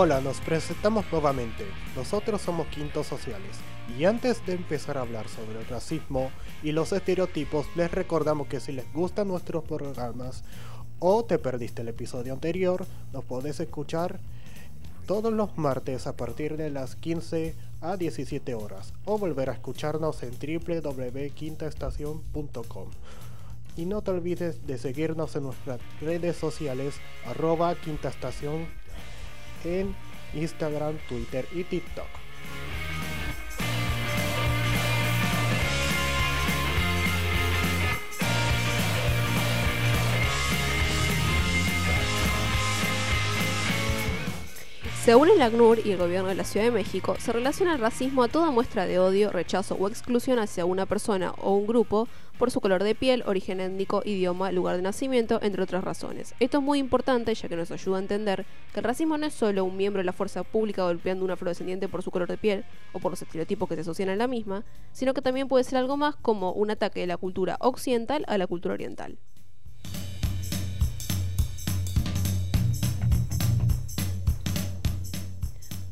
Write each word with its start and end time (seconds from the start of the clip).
Hola, 0.00 0.20
nos 0.20 0.38
presentamos 0.38 1.06
nuevamente. 1.10 1.64
Nosotros 1.96 2.40
somos 2.40 2.68
Quintos 2.68 3.08
Sociales. 3.08 3.56
Y 3.98 4.04
antes 4.04 4.46
de 4.46 4.52
empezar 4.52 4.96
a 4.96 5.00
hablar 5.00 5.26
sobre 5.28 5.58
el 5.58 5.66
racismo 5.66 6.30
y 6.62 6.70
los 6.70 6.92
estereotipos, 6.92 7.66
les 7.74 7.90
recordamos 7.90 8.46
que 8.46 8.60
si 8.60 8.70
les 8.70 8.84
gustan 8.92 9.26
nuestros 9.26 9.64
programas 9.64 10.44
o 11.00 11.24
te 11.24 11.40
perdiste 11.40 11.82
el 11.82 11.88
episodio 11.88 12.32
anterior, 12.32 12.86
nos 13.12 13.24
podés 13.24 13.58
escuchar 13.58 14.20
todos 15.08 15.32
los 15.32 15.58
martes 15.58 16.06
a 16.06 16.16
partir 16.16 16.56
de 16.56 16.70
las 16.70 16.94
15 16.94 17.56
a 17.80 17.96
17 17.96 18.54
horas 18.54 18.94
o 19.04 19.18
volver 19.18 19.50
a 19.50 19.54
escucharnos 19.54 20.22
en 20.22 20.30
www.quintaestación.com. 20.30 22.88
Y 23.76 23.84
no 23.84 24.02
te 24.02 24.12
olvides 24.12 24.64
de 24.64 24.78
seguirnos 24.78 25.34
en 25.34 25.42
nuestras 25.42 25.80
redes 26.00 26.36
sociales 26.36 26.94
arroba 27.26 27.74
en 29.64 29.94
Instagram, 30.34 30.96
Twitter 31.08 31.46
y 31.52 31.64
TikTok. 31.64 32.17
Según 45.08 45.30
el 45.30 45.40
ACNUR 45.40 45.78
y 45.86 45.92
el 45.92 45.96
gobierno 45.96 46.28
de 46.28 46.34
la 46.34 46.44
Ciudad 46.44 46.66
de 46.66 46.70
México, 46.70 47.16
se 47.18 47.32
relaciona 47.32 47.72
el 47.72 47.80
racismo 47.80 48.22
a 48.22 48.28
toda 48.28 48.50
muestra 48.50 48.84
de 48.84 48.98
odio, 48.98 49.32
rechazo 49.32 49.74
o 49.74 49.88
exclusión 49.88 50.38
hacia 50.38 50.66
una 50.66 50.84
persona 50.84 51.30
o 51.38 51.54
un 51.54 51.66
grupo 51.66 52.08
por 52.38 52.50
su 52.50 52.60
color 52.60 52.84
de 52.84 52.94
piel, 52.94 53.22
origen 53.24 53.58
étnico, 53.58 54.02
idioma, 54.04 54.52
lugar 54.52 54.76
de 54.76 54.82
nacimiento, 54.82 55.40
entre 55.42 55.62
otras 55.62 55.82
razones. 55.82 56.34
Esto 56.40 56.58
es 56.58 56.62
muy 56.62 56.78
importante 56.78 57.34
ya 57.34 57.48
que 57.48 57.56
nos 57.56 57.70
ayuda 57.70 57.96
a 57.96 58.00
entender 58.00 58.44
que 58.74 58.80
el 58.80 58.84
racismo 58.84 59.16
no 59.16 59.24
es 59.24 59.32
solo 59.32 59.64
un 59.64 59.78
miembro 59.78 60.00
de 60.00 60.04
la 60.04 60.12
fuerza 60.12 60.42
pública 60.42 60.82
golpeando 60.82 61.24
a 61.24 61.24
un 61.24 61.30
afrodescendiente 61.30 61.88
por 61.88 62.02
su 62.02 62.10
color 62.10 62.28
de 62.28 62.36
piel 62.36 62.66
o 62.92 62.98
por 62.98 63.10
los 63.10 63.22
estereotipos 63.22 63.66
que 63.66 63.76
se 63.76 63.80
asocian 63.80 64.10
a 64.10 64.16
la 64.16 64.26
misma, 64.26 64.66
sino 64.92 65.14
que 65.14 65.22
también 65.22 65.48
puede 65.48 65.64
ser 65.64 65.78
algo 65.78 65.96
más 65.96 66.16
como 66.16 66.52
un 66.52 66.70
ataque 66.70 67.00
de 67.00 67.06
la 67.06 67.16
cultura 67.16 67.56
occidental 67.60 68.26
a 68.28 68.36
la 68.36 68.46
cultura 68.46 68.74
oriental. 68.74 69.16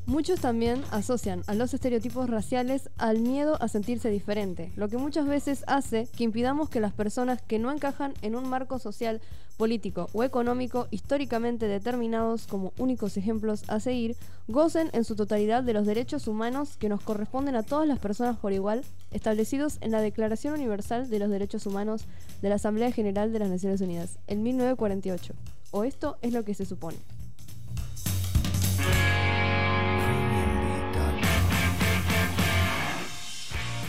Muchos 0.06 0.38
también 0.38 0.84
asocian 0.92 1.42
a 1.48 1.54
los 1.54 1.74
estereotipos 1.74 2.30
raciales 2.30 2.90
al 2.96 3.18
miedo 3.18 3.60
a 3.60 3.66
sentirse 3.66 4.08
diferente, 4.08 4.70
lo 4.76 4.88
que 4.88 4.98
muchas 4.98 5.26
veces 5.26 5.64
hace 5.66 6.06
que 6.16 6.22
impidamos 6.22 6.68
que 6.68 6.78
las 6.78 6.92
personas 6.92 7.42
que 7.42 7.58
no 7.58 7.72
encajan 7.72 8.14
en 8.22 8.36
un 8.36 8.48
marco 8.48 8.78
social, 8.78 9.20
político 9.56 10.08
o 10.12 10.22
económico 10.22 10.86
históricamente 10.92 11.66
determinados 11.66 12.46
como 12.46 12.72
únicos 12.78 13.16
ejemplos 13.16 13.64
a 13.66 13.80
seguir, 13.80 14.14
gocen 14.46 14.90
en 14.92 15.02
su 15.02 15.16
totalidad 15.16 15.64
de 15.64 15.72
los 15.72 15.86
derechos 15.86 16.28
humanos 16.28 16.76
que 16.76 16.88
nos 16.88 17.02
corresponden 17.02 17.56
a 17.56 17.64
todas 17.64 17.88
las 17.88 17.98
personas 17.98 18.36
por 18.36 18.52
igual, 18.52 18.84
establecidos 19.10 19.78
en 19.80 19.90
la 19.90 20.00
Declaración 20.00 20.54
Universal 20.54 21.10
de 21.10 21.18
los 21.18 21.30
Derechos 21.30 21.66
Humanos 21.66 22.04
de 22.42 22.48
la 22.48 22.54
Asamblea 22.54 22.92
General 22.92 23.32
de 23.32 23.40
las 23.40 23.48
Naciones 23.48 23.80
Unidas, 23.80 24.20
en 24.28 24.44
1948. 24.44 25.34
O 25.72 25.82
esto 25.82 26.16
es 26.22 26.32
lo 26.32 26.44
que 26.44 26.54
se 26.54 26.64
supone. 26.64 26.98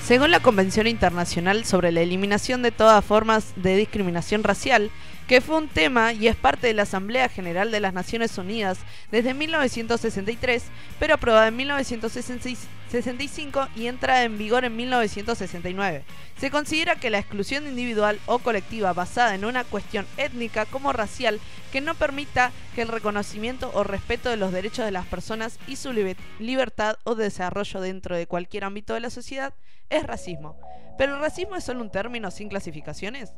Según 0.07 0.31
la 0.31 0.39
Convención 0.39 0.87
Internacional 0.87 1.65
sobre 1.65 1.91
la 1.91 1.99
Eliminación 1.99 2.61
de 2.61 2.71
todas 2.71 3.03
formas 3.03 3.51
de 3.57 3.75
discriminación 3.75 4.41
racial, 4.41 4.89
que 5.27 5.41
fue 5.41 5.57
un 5.57 5.67
tema 5.67 6.13
y 6.13 6.29
es 6.29 6.37
parte 6.37 6.67
de 6.67 6.73
la 6.73 6.83
Asamblea 6.83 7.27
General 7.27 7.69
de 7.69 7.81
las 7.81 7.93
Naciones 7.93 8.37
Unidas 8.37 8.79
desde 9.11 9.33
1963, 9.33 10.63
pero 10.99 11.15
aprobada 11.15 11.49
en 11.49 11.57
1965 11.57 13.67
y 13.75 13.87
entrada 13.87 14.23
en 14.23 14.37
vigor 14.37 14.63
en 14.63 14.77
1969. 14.77 16.05
Se 16.39 16.49
considera 16.49 16.95
que 16.95 17.09
la 17.09 17.19
exclusión 17.19 17.67
individual 17.67 18.21
o 18.25 18.39
colectiva 18.39 18.93
basada 18.93 19.35
en 19.35 19.43
una 19.43 19.65
cuestión 19.65 20.07
étnica 20.15 20.65
como 20.65 20.93
racial 20.93 21.41
que 21.73 21.81
no 21.81 21.93
permita 21.93 22.53
que 22.73 22.83
el 22.83 22.87
reconocimiento 22.87 23.69
o 23.73 23.83
respeto 23.83 24.29
de 24.29 24.37
los 24.37 24.53
derechos 24.53 24.85
de 24.85 24.91
las 24.91 25.07
personas 25.07 25.59
y 25.67 25.75
su 25.75 25.91
libertad 26.39 26.95
o 27.03 27.15
desarrollo 27.15 27.81
dentro 27.81 28.15
de 28.15 28.27
cualquier 28.27 28.63
ámbito 28.63 28.93
de 28.93 29.01
la 29.01 29.09
sociedad 29.09 29.53
es 29.89 30.03
racismo. 30.03 30.57
¿Pero 30.97 31.15
el 31.15 31.19
racismo 31.19 31.57
es 31.57 31.65
solo 31.65 31.81
un 31.81 31.91
término 31.91 32.31
sin 32.31 32.47
clasificaciones? 32.47 33.33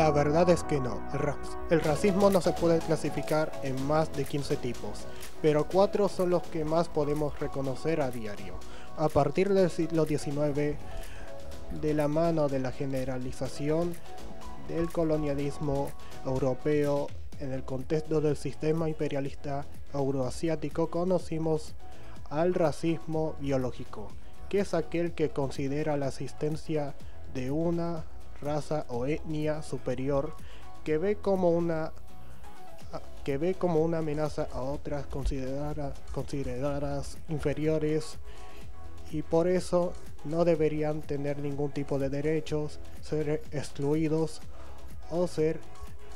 La 0.00 0.10
verdad 0.12 0.48
es 0.50 0.62
que 0.62 0.80
no. 0.80 1.00
El, 1.70 1.80
racismo 1.80 2.30
no 2.30 2.40
se 2.40 2.52
puede 2.52 2.78
clasificar 2.78 3.50
en 3.62 3.86
más 3.86 4.12
de 4.12 4.24
15 4.24 4.56
tipos, 4.56 5.06
pero 5.42 5.66
cuatro 5.66 6.08
son 6.08 6.30
los 6.30 6.42
que 6.44 6.64
más 6.64 6.88
podemos 6.88 7.38
reconocer 7.38 8.00
a 8.00 8.10
diario. 8.10 8.54
A 8.96 9.08
partir 9.08 9.48
del 9.52 9.68
siglo 9.68 10.06
XIX, 10.06 10.76
de 11.80 11.94
la 11.94 12.08
mano 12.08 12.48
de 12.48 12.60
la 12.60 12.72
generalización 12.72 13.94
del 14.68 14.90
colonialismo 14.90 15.90
europeo 16.24 17.08
en 17.38 17.52
el 17.52 17.64
contexto 17.64 18.20
del 18.20 18.36
sistema 18.36 18.88
imperialista 18.88 19.66
euroasiático, 19.94 20.90
conocimos 20.90 21.74
al 22.28 22.54
racismo 22.54 23.34
biológico, 23.40 24.08
que 24.48 24.60
es 24.60 24.74
aquel 24.74 25.12
que 25.12 25.30
considera 25.30 25.96
la 25.96 26.08
existencia 26.08 26.94
de 27.34 27.50
una 27.50 28.04
raza 28.40 28.86
o 28.88 29.06
etnia 29.06 29.62
superior 29.62 30.34
que 30.84 30.98
ve 30.98 31.16
como 31.16 31.50
una 31.50 31.92
que 33.24 33.36
ve 33.36 33.54
como 33.54 33.80
una 33.80 33.98
amenaza 33.98 34.48
a 34.52 34.62
otras 34.62 35.06
consideradas, 35.06 35.98
consideradas 36.12 37.18
inferiores 37.28 38.16
y 39.10 39.22
por 39.22 39.46
eso 39.46 39.92
no 40.24 40.44
deberían 40.44 41.02
tener 41.02 41.38
ningún 41.38 41.70
tipo 41.70 41.98
de 41.98 42.08
derechos, 42.08 42.80
ser 43.02 43.42
excluidos 43.52 44.40
o 45.10 45.26
ser 45.26 45.60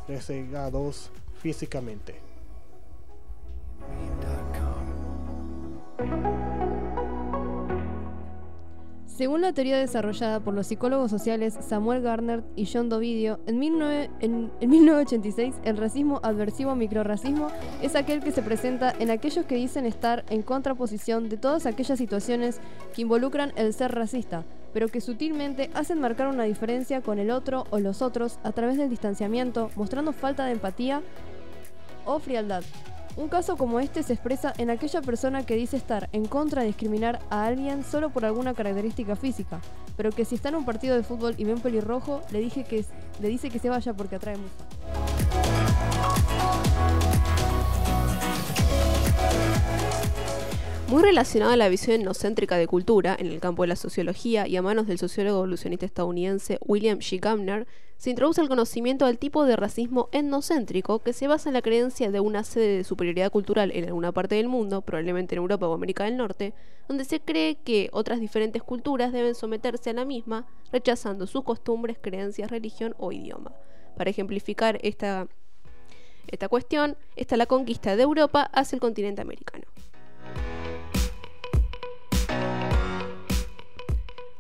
resegados 0.09 1.11
físicamente. 1.41 2.24
Según 9.17 9.43
la 9.43 9.53
teoría 9.53 9.79
desarrollada 9.79 10.41
por 10.41 10.55
los 10.55 10.67
psicólogos 10.67 11.09
sociales 11.09 11.57
Samuel 11.61 12.03
Garner 12.03 12.43
y 12.57 12.67
John 12.67 12.89
Dovidio, 12.89 13.39
en, 13.47 13.61
1986 13.61 15.55
el 15.63 15.77
racismo 15.77 16.19
adversivo 16.25 16.75
microracismo 16.75 17.47
es 17.81 17.95
aquel 17.95 18.25
que 18.25 18.33
se 18.33 18.43
presenta 18.43 18.93
en 18.99 19.13
aquellos 19.13 19.47
que 19.47 19.55
dicen 19.55 19.87
estar 19.87 20.25
en 20.31 20.43
contraposición 20.43 21.29
de 21.29 21.37
todas 21.37 21.65
aquellas 21.65 21.97
situaciones 21.97 22.59
que 22.93 23.03
involucran 23.03 23.53
el 23.55 23.73
ser 23.73 23.95
racista, 23.95 24.43
pero 24.73 24.89
que 24.89 25.01
sutilmente 25.01 25.71
hacen 25.75 26.01
marcar 26.01 26.27
una 26.27 26.43
diferencia 26.43 27.01
con 27.01 27.21
el 27.21 27.31
otro 27.31 27.67
o 27.71 27.79
los 27.79 28.03
otros 28.03 28.41
a 28.43 28.51
través 28.51 28.79
del 28.79 28.91
distanciamiento, 28.91 29.71
mostrando 29.77 30.13
falta 30.13 30.45
de 30.45 30.53
empatía 30.53 31.03
o 32.05 32.19
frialdad. 32.19 32.65
Un 33.17 33.29
caso 33.29 33.57
como 33.57 33.79
este 33.79 34.03
se 34.03 34.13
expresa 34.13 34.53
en 34.59 34.71
aquella 34.71 35.01
persona 35.01 35.47
que 35.47 35.55
dice 35.55 35.77
estar 35.77 36.09
en 36.13 36.27
contra 36.27 36.63
de 36.63 36.69
discriminar 36.69 37.21
a 37.31 37.47
alguien 37.47 37.85
solo 37.85 38.11
por 38.11 38.25
alguna 38.25 38.55
característica 38.55 39.15
física, 39.15 39.61
pero 39.97 40.11
que 40.11 40.25
si 40.25 40.35
está 40.35 40.49
en 40.49 40.57
un 40.57 40.65
partido 40.65 40.97
de 40.97 41.05
fútbol 41.05 41.35
y 41.39 41.45
ve 41.45 41.55
un 41.55 41.61
pelirrojo, 41.61 42.23
le, 42.33 42.41
dice 42.41 42.65
que 42.65 43.59
se 43.59 43.71
vaya 43.71 43.95
porque 43.95 44.17
atrae 44.17 44.37
mucho. 44.37 44.74
Muy 50.95 51.03
relacionado 51.03 51.51
a 51.51 51.57
la 51.57 51.69
visión 51.69 52.01
etnocéntrica 52.01 52.57
de 52.57 52.69
cultura 52.69 53.17
en 53.19 53.27
el 53.27 53.41
campo 53.41 53.65
de 53.65 53.67
la 53.67 53.75
sociología 53.75 54.47
y 54.47 54.57
a 54.57 54.63
manos 54.63 54.87
del 54.87 55.01
sociólogo 55.01 55.39
evolucionista 55.39 55.85
estadounidense 55.85 56.61
William 56.65 57.01
G. 57.01 57.19
Gardner, 57.19 57.67
se 57.97 58.11
introduce 58.11 58.41
el 58.41 58.47
conocimiento 58.47 59.07
del 59.07 59.19
tipo 59.19 59.45
de 59.45 59.57
racismo 59.57 60.09
etnocéntrico 60.13 61.01
que 61.01 61.13
se 61.13 61.27
basa 61.27 61.49
en 61.49 61.55
la 61.55 61.63
creencia 61.63 62.13
de 62.13 62.21
una 62.21 62.45
sede 62.45 62.77
de 62.77 62.85
superioridad 62.85 63.33
cultural 63.33 63.73
en 63.75 63.87
alguna 63.87 64.13
parte 64.13 64.37
del 64.37 64.47
mundo, 64.47 64.83
probablemente 64.83 65.35
en 65.35 65.41
Europa 65.41 65.67
o 65.67 65.75
América 65.75 66.05
del 66.05 66.17
Norte, 66.17 66.55
donde 66.87 67.05
se 67.05 67.19
cree 67.19 67.57
que 67.57 67.91
otras 67.93 68.21
diferentes 68.21 68.63
culturas 68.63 69.13
deben 69.13 69.35
someterse 69.35 69.91
a 69.91 69.95
la 69.95 70.05
misma, 70.05 70.47
rechazando 70.71 71.27
sus 71.27 71.43
costumbres, 71.43 71.99
creencias, 72.01 72.53
religión 72.53 72.95
o 72.99 73.11
idioma. 73.11 73.51
Para 73.97 74.11
ejemplificar 74.11 74.79
esta, 74.81 75.27
esta 76.29 76.49
cuestión, 76.49 76.97
está 77.17 77.37
la 77.37 77.47
conquista 77.47 77.97
de 77.97 78.05
Europa 78.05 78.49
hacia 78.53 78.77
el 78.77 78.81
continente 78.81 79.23
americano. 79.23 79.65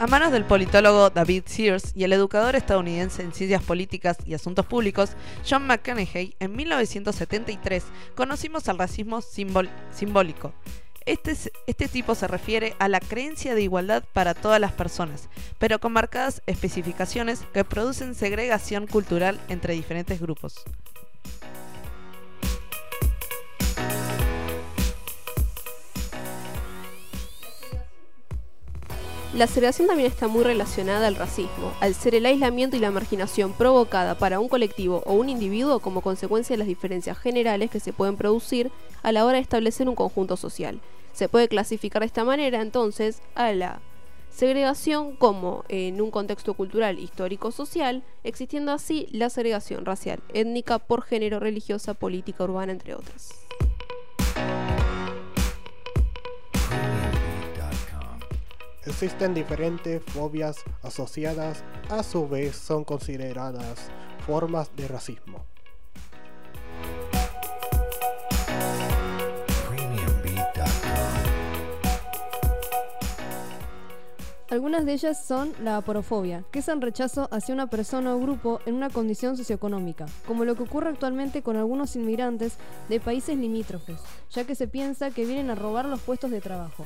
A 0.04 0.06
manos 0.06 0.32
del 0.32 0.44
politólogo 0.44 1.08
David 1.08 1.44
Sears 1.46 1.92
y 1.96 2.04
el 2.04 2.12
educador 2.12 2.56
estadounidense 2.56 3.22
en 3.22 3.32
ciencias 3.32 3.62
políticas 3.62 4.18
y 4.26 4.34
asuntos 4.34 4.66
públicos 4.66 5.12
John 5.48 5.66
McConaughey, 5.66 6.36
en 6.40 6.54
1973 6.54 7.84
conocimos 8.14 8.68
al 8.68 8.76
racismo 8.76 9.22
simbólico. 9.22 10.52
Este, 11.06 11.30
es- 11.30 11.50
este 11.66 11.88
tipo 11.88 12.14
se 12.14 12.28
refiere 12.28 12.76
a 12.80 12.88
la 12.88 13.00
creencia 13.00 13.54
de 13.54 13.62
igualdad 13.62 14.04
para 14.12 14.34
todas 14.34 14.60
las 14.60 14.72
personas, 14.72 15.30
pero 15.58 15.78
con 15.78 15.92
marcadas 15.94 16.42
especificaciones 16.44 17.40
que 17.54 17.64
producen 17.64 18.14
segregación 18.14 18.86
cultural 18.86 19.40
entre 19.48 19.72
diferentes 19.72 20.20
grupos. 20.20 20.64
La 29.34 29.48
segregación 29.48 29.88
también 29.88 30.08
está 30.08 30.28
muy 30.28 30.44
relacionada 30.44 31.08
al 31.08 31.16
racismo, 31.16 31.72
al 31.80 31.94
ser 31.94 32.14
el 32.14 32.24
aislamiento 32.24 32.76
y 32.76 32.78
la 32.78 32.92
marginación 32.92 33.52
provocada 33.52 34.14
para 34.16 34.38
un 34.38 34.48
colectivo 34.48 35.02
o 35.06 35.14
un 35.14 35.28
individuo 35.28 35.80
como 35.80 36.02
consecuencia 36.02 36.54
de 36.54 36.58
las 36.58 36.68
diferencias 36.68 37.18
generales 37.18 37.68
que 37.68 37.80
se 37.80 37.92
pueden 37.92 38.16
producir 38.16 38.70
a 39.02 39.10
la 39.10 39.24
hora 39.24 39.38
de 39.38 39.42
establecer 39.42 39.88
un 39.88 39.96
conjunto 39.96 40.36
social. 40.36 40.80
Se 41.12 41.28
puede 41.28 41.48
clasificar 41.48 41.98
de 42.00 42.06
esta 42.06 42.22
manera 42.22 42.62
entonces 42.62 43.22
a 43.34 43.50
la 43.50 43.80
segregación 44.30 45.16
como 45.16 45.64
en 45.68 46.00
un 46.00 46.12
contexto 46.12 46.54
cultural, 46.54 47.00
histórico, 47.00 47.50
social, 47.50 48.04
existiendo 48.22 48.70
así 48.70 49.08
la 49.10 49.30
segregación 49.30 49.84
racial, 49.84 50.20
étnica, 50.32 50.78
por 50.78 51.02
género, 51.02 51.40
religiosa, 51.40 51.94
política, 51.94 52.44
urbana, 52.44 52.70
entre 52.70 52.94
otras. 52.94 53.30
Existen 58.86 59.32
diferentes 59.32 60.02
fobias 60.02 60.56
asociadas, 60.82 61.64
a 61.88 62.02
su 62.02 62.28
vez 62.28 62.54
son 62.54 62.84
consideradas 62.84 63.88
formas 64.26 64.74
de 64.76 64.88
racismo. 64.88 65.46
Algunas 74.50 74.84
de 74.84 74.92
ellas 74.92 75.26
son 75.26 75.52
la 75.64 75.78
aporofobia, 75.78 76.44
que 76.52 76.60
es 76.60 76.68
el 76.68 76.80
rechazo 76.80 77.28
hacia 77.32 77.54
una 77.54 77.66
persona 77.66 78.14
o 78.14 78.20
grupo 78.20 78.60
en 78.66 78.74
una 78.74 78.88
condición 78.88 79.36
socioeconómica, 79.36 80.06
como 80.28 80.44
lo 80.44 80.54
que 80.54 80.62
ocurre 80.62 80.90
actualmente 80.90 81.42
con 81.42 81.56
algunos 81.56 81.96
inmigrantes 81.96 82.58
de 82.88 83.00
países 83.00 83.36
limítrofes, 83.36 84.00
ya 84.30 84.44
que 84.44 84.54
se 84.54 84.68
piensa 84.68 85.10
que 85.10 85.24
vienen 85.24 85.50
a 85.50 85.56
robar 85.56 85.86
los 85.86 86.00
puestos 86.00 86.30
de 86.30 86.40
trabajo. 86.40 86.84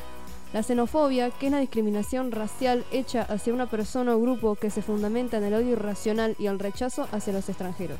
La 0.55 0.63
xenofobia, 0.63 1.31
que 1.31 1.47
es 1.47 1.53
la 1.53 1.61
discriminación 1.61 2.33
racial 2.33 2.85
hecha 2.91 3.23
hacia 3.23 3.53
una 3.53 3.67
persona 3.67 4.17
o 4.17 4.21
grupo 4.21 4.55
que 4.55 4.71
se 4.71 4.81
fundamenta 4.81 5.37
en 5.37 5.45
el 5.45 5.53
odio 5.53 5.73
irracional 5.73 6.37
y 6.39 6.47
el 6.47 6.59
rechazo 6.59 7.07
hacia 7.13 7.35
los 7.35 7.51
extranjeros. 7.51 7.99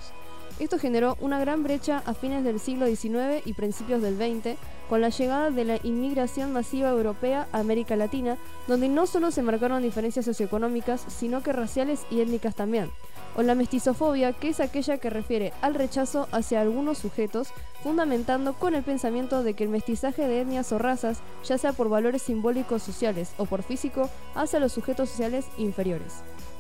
Esto 0.59 0.79
generó 0.79 1.17
una 1.21 1.39
gran 1.39 1.63
brecha 1.63 2.03
a 2.07 2.15
fines 2.15 2.43
del 2.45 2.59
siglo 2.59 2.87
XIX 2.87 3.47
y 3.47 3.53
principios 3.53 4.01
del 4.01 4.17
XX, 4.17 4.57
con 4.89 5.03
la 5.03 5.11
llegada 5.11 5.51
de 5.51 5.65
la 5.65 5.79
inmigración 5.83 6.53
masiva 6.53 6.89
europea 6.89 7.47
a 7.53 7.59
América 7.59 7.97
Latina, 7.97 8.39
donde 8.67 8.89
no 8.89 9.07
solo 9.07 9.31
se 9.31 9.43
marcaron 9.43 9.83
diferencias 9.83 10.25
socioeconómicas, 10.25 11.05
sino 11.07 11.43
que 11.43 11.53
raciales 11.53 12.07
y 12.11 12.23
étnicas 12.23 12.55
también. 12.55 12.91
O 13.39 13.43
la 13.43 13.55
mestizofobia, 13.55 14.33
que 14.33 14.49
es 14.49 14.59
aquella 14.59 14.99
que 14.99 15.11
refiere 15.11 15.53
al 15.63 15.77
rechazo 15.77 16.27
hacia 16.33 16.61
algunos 16.61 16.99
sujetos, 16.99 17.51
fundamentando 17.85 18.55
con 18.55 18.75
el 18.75 18.83
pensamiento 18.83 19.45
de 19.45 19.55
que 19.55 19.63
el 19.63 19.71
mestizaje 19.71 20.27
de 20.27 20.41
etnias 20.41 20.73
o 20.73 20.79
razas, 20.79 21.21
ya 21.45 21.57
sea 21.57 21.73
por 21.73 21.89
valores 21.89 22.23
simbólicos 22.23 22.83
sociales 22.83 23.31
o 23.39 23.47
por 23.47 23.63
físico, 23.63 24.11
hace 24.35 24.57
a 24.57 24.61
los 24.61 24.73
sujetos 24.73 25.11
sociales 25.11 25.45
inferiores, 25.57 26.15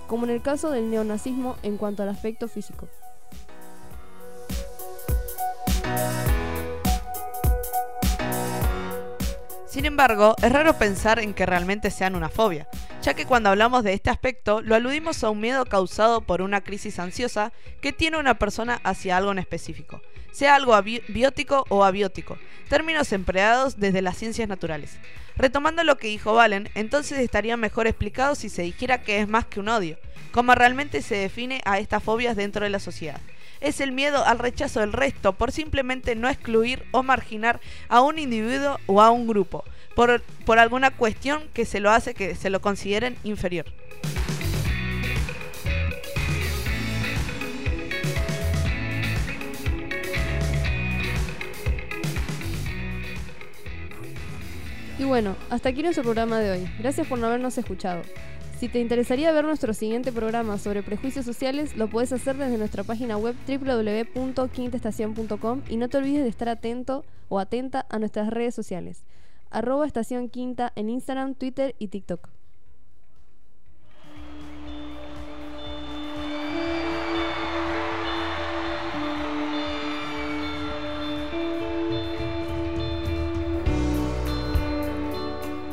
como 0.07 0.23
en 0.27 0.31
el 0.31 0.41
caso 0.41 0.71
del 0.71 0.89
neonazismo 0.89 1.57
en 1.65 1.79
cuanto 1.79 2.05
al 2.05 2.11
aspecto 2.11 2.47
físico. 2.47 2.87
Sin 9.69 9.85
embargo, 9.85 10.35
es 10.43 10.51
raro 10.51 10.79
pensar 10.79 11.19
en 11.19 11.35
que 11.35 11.45
realmente 11.45 11.91
sean 11.91 12.15
una 12.15 12.31
fobia, 12.31 12.67
ya 13.03 13.13
que 13.13 13.27
cuando 13.27 13.51
hablamos 13.51 13.85
de 13.85 13.93
este 13.93 14.09
aspecto 14.09 14.63
lo 14.63 14.75
aludimos 14.75 15.23
a 15.23 15.29
un 15.29 15.41
miedo 15.41 15.67
causado 15.67 16.23
por 16.23 16.41
una 16.41 16.63
crisis 16.63 16.99
ansiosa 16.99 17.53
que 17.83 17.93
tiene 17.93 18.17
una 18.17 18.39
persona 18.39 18.81
hacia 18.83 19.19
algo 19.19 19.31
en 19.31 19.39
específico, 19.39 20.01
sea 20.33 20.55
algo 20.55 20.75
biótico 21.09 21.67
o 21.69 21.85
abiótico, 21.85 22.39
términos 22.71 23.13
empleados 23.13 23.79
desde 23.79 24.01
las 24.01 24.17
ciencias 24.17 24.49
naturales. 24.49 24.97
Retomando 25.37 25.85
lo 25.85 25.99
que 25.99 26.09
dijo 26.09 26.33
Valen, 26.33 26.71
entonces 26.75 27.19
estaría 27.19 27.59
mejor 27.59 27.87
explicado 27.87 28.35
si 28.37 28.49
se 28.49 28.63
dijera 28.63 29.03
que 29.03 29.21
es 29.21 29.29
más 29.29 29.45
que 29.45 29.61
un 29.61 29.69
odio, 29.69 29.99
como 30.33 30.55
realmente 30.55 31.03
se 31.03 31.17
define 31.17 31.61
a 31.67 31.79
estas 31.79 32.03
fobias 32.03 32.37
dentro 32.37 32.65
de 32.65 32.71
la 32.71 32.81
sociedad. 32.81 33.21
Es 33.61 33.81
el 33.81 33.93
miedo 33.93 34.25
al 34.25 34.39
rechazo 34.39 34.81
del 34.81 34.93
resto 34.93 35.33
por 35.33 35.53
simplemente 35.53 36.15
no 36.15 36.29
excluir 36.29 36.85
o 36.93 37.03
marginar 37.03 37.61
a 37.89 38.01
un 38.01 38.19
individuo 38.19 38.79
o 38.87 39.01
a 39.03 39.11
un 39.11 39.27
grupo, 39.27 39.65
por, 39.95 40.23
por 40.45 40.59
alguna 40.59 40.91
cuestión 40.91 41.43
que 41.55 41.65
se 41.65 41.81
lo 41.81 41.91
hace 41.91 42.15
que 42.15 42.35
se 42.35 42.51
lo 42.51 42.61
consideren 42.61 43.17
inferior. 43.25 43.67
Y 54.99 55.05
bueno, 55.05 55.37
hasta 55.49 55.69
aquí 55.69 55.83
nuestro 55.83 56.03
programa 56.03 56.41
de 56.41 56.51
hoy. 56.51 56.69
Gracias 56.81 57.07
por 57.07 57.19
no 57.19 57.29
habernos 57.29 57.57
escuchado. 57.57 58.03
Si 58.59 58.69
te 58.69 58.81
interesaría 58.81 59.31
ver 59.31 59.45
nuestro 59.45 59.73
siguiente 59.73 60.11
programa 60.11 60.59
sobre 60.59 60.83
prejuicios 60.83 61.25
sociales, 61.25 61.77
lo 61.77 61.87
puedes 61.87 62.13
hacer 62.13 62.37
desde 62.37 62.59
nuestra 62.59 62.83
página 62.83 63.17
web 63.17 63.37
www.quintaestacion.com 63.47 65.63
y 65.69 65.77
no 65.77 65.89
te 65.89 65.99
olvides 65.99 66.25
de 66.25 66.29
estar 66.29 66.49
atento 66.49 67.05
o 67.29 67.39
atenta 67.39 67.87
a 67.89 68.01
nuestras 68.01 68.31
redes 68.31 68.57
sociales. 68.57 69.05
Arroba 69.51 69.87
Estación 69.87 70.29
Quinta 70.29 70.73
en 70.75 70.91
Instagram, 70.91 71.37
Twitter 71.37 71.77
y 71.79 71.87
TikTok. 71.87 72.31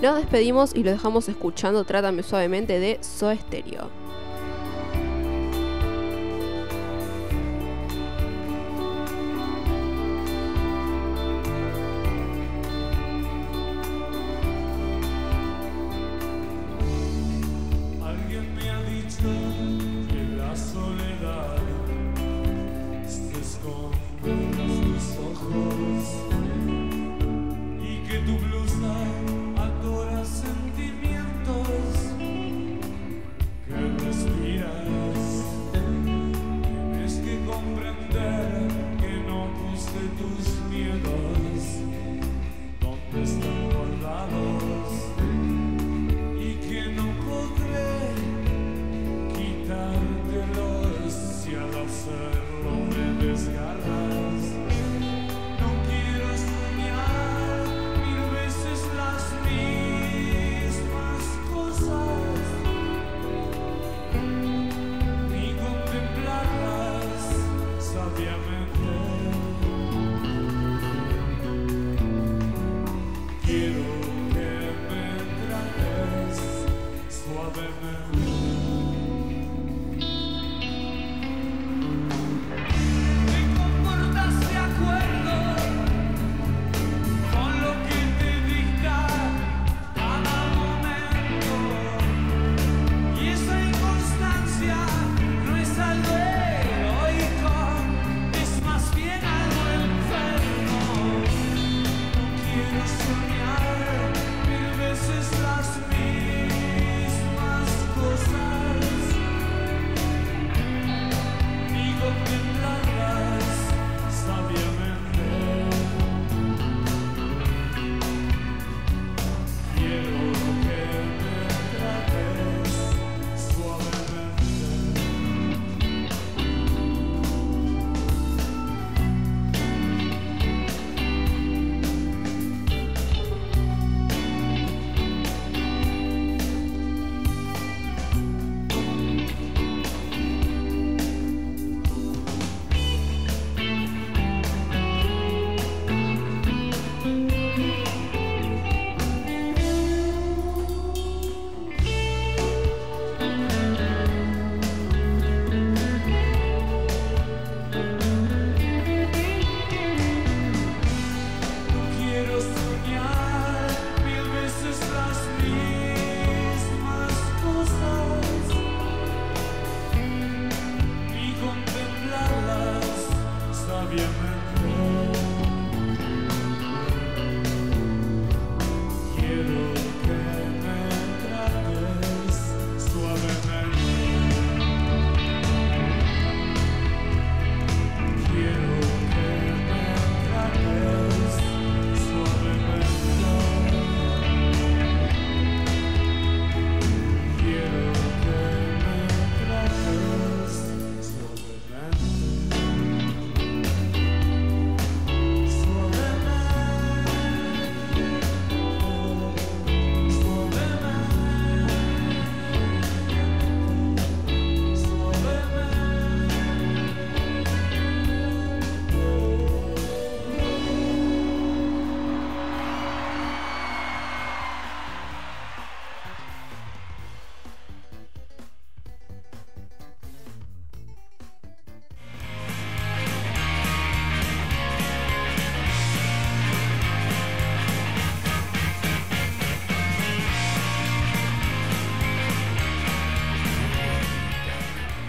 Nos 0.05 0.17
despedimos 0.17 0.75
y 0.75 0.83
lo 0.83 0.91
dejamos 0.91 1.27
escuchando 1.29 1.83
Trátame 1.83 2.21
Suavemente 2.21 2.79
de 2.79 2.99
Stereo. 3.01 4.04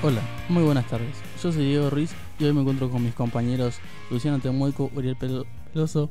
Hola, 0.06 0.20
muy 0.48 0.62
buenas 0.62 0.86
tardes. 0.86 1.16
Yo 1.42 1.50
soy 1.50 1.64
Diego 1.66 1.90
Ruiz 1.90 2.12
y 2.38 2.44
hoy 2.44 2.52
me 2.52 2.60
encuentro 2.60 2.88
con 2.88 3.02
mis 3.02 3.12
compañeros 3.12 3.80
Luciano 4.08 4.38
Temueco, 4.38 4.88
Uriel 4.94 5.16
Pelo- 5.16 5.46
Peloso. 5.72 6.10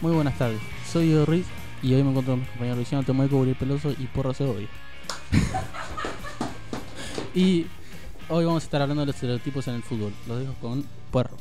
Muy 0.00 0.12
buenas 0.12 0.36
tardes. 0.38 0.60
Soy 0.90 1.08
Diego 1.08 1.26
Ruiz 1.26 1.46
y 1.82 1.94
hoy 1.94 2.02
me 2.02 2.10
encuentro 2.10 2.32
con 2.32 2.40
mis 2.40 2.48
compañeros 2.48 2.78
Luciano 2.78 3.04
Temueco, 3.04 3.36
Uriel 3.36 3.56
Peloso 3.56 3.90
y 3.90 4.06
Porro 4.06 4.32
Segovia. 4.32 4.68
y 7.34 7.66
hoy 8.28 8.44
vamos 8.44 8.62
a 8.62 8.64
estar 8.64 8.82
hablando 8.82 9.02
de 9.02 9.06
los 9.06 9.14
estereotipos 9.14 9.68
en 9.68 9.74
el 9.74 9.82
fútbol. 9.82 10.12
Los 10.26 10.40
dejo 10.40 10.54
con 10.60 10.84
Puerro. 11.10 11.36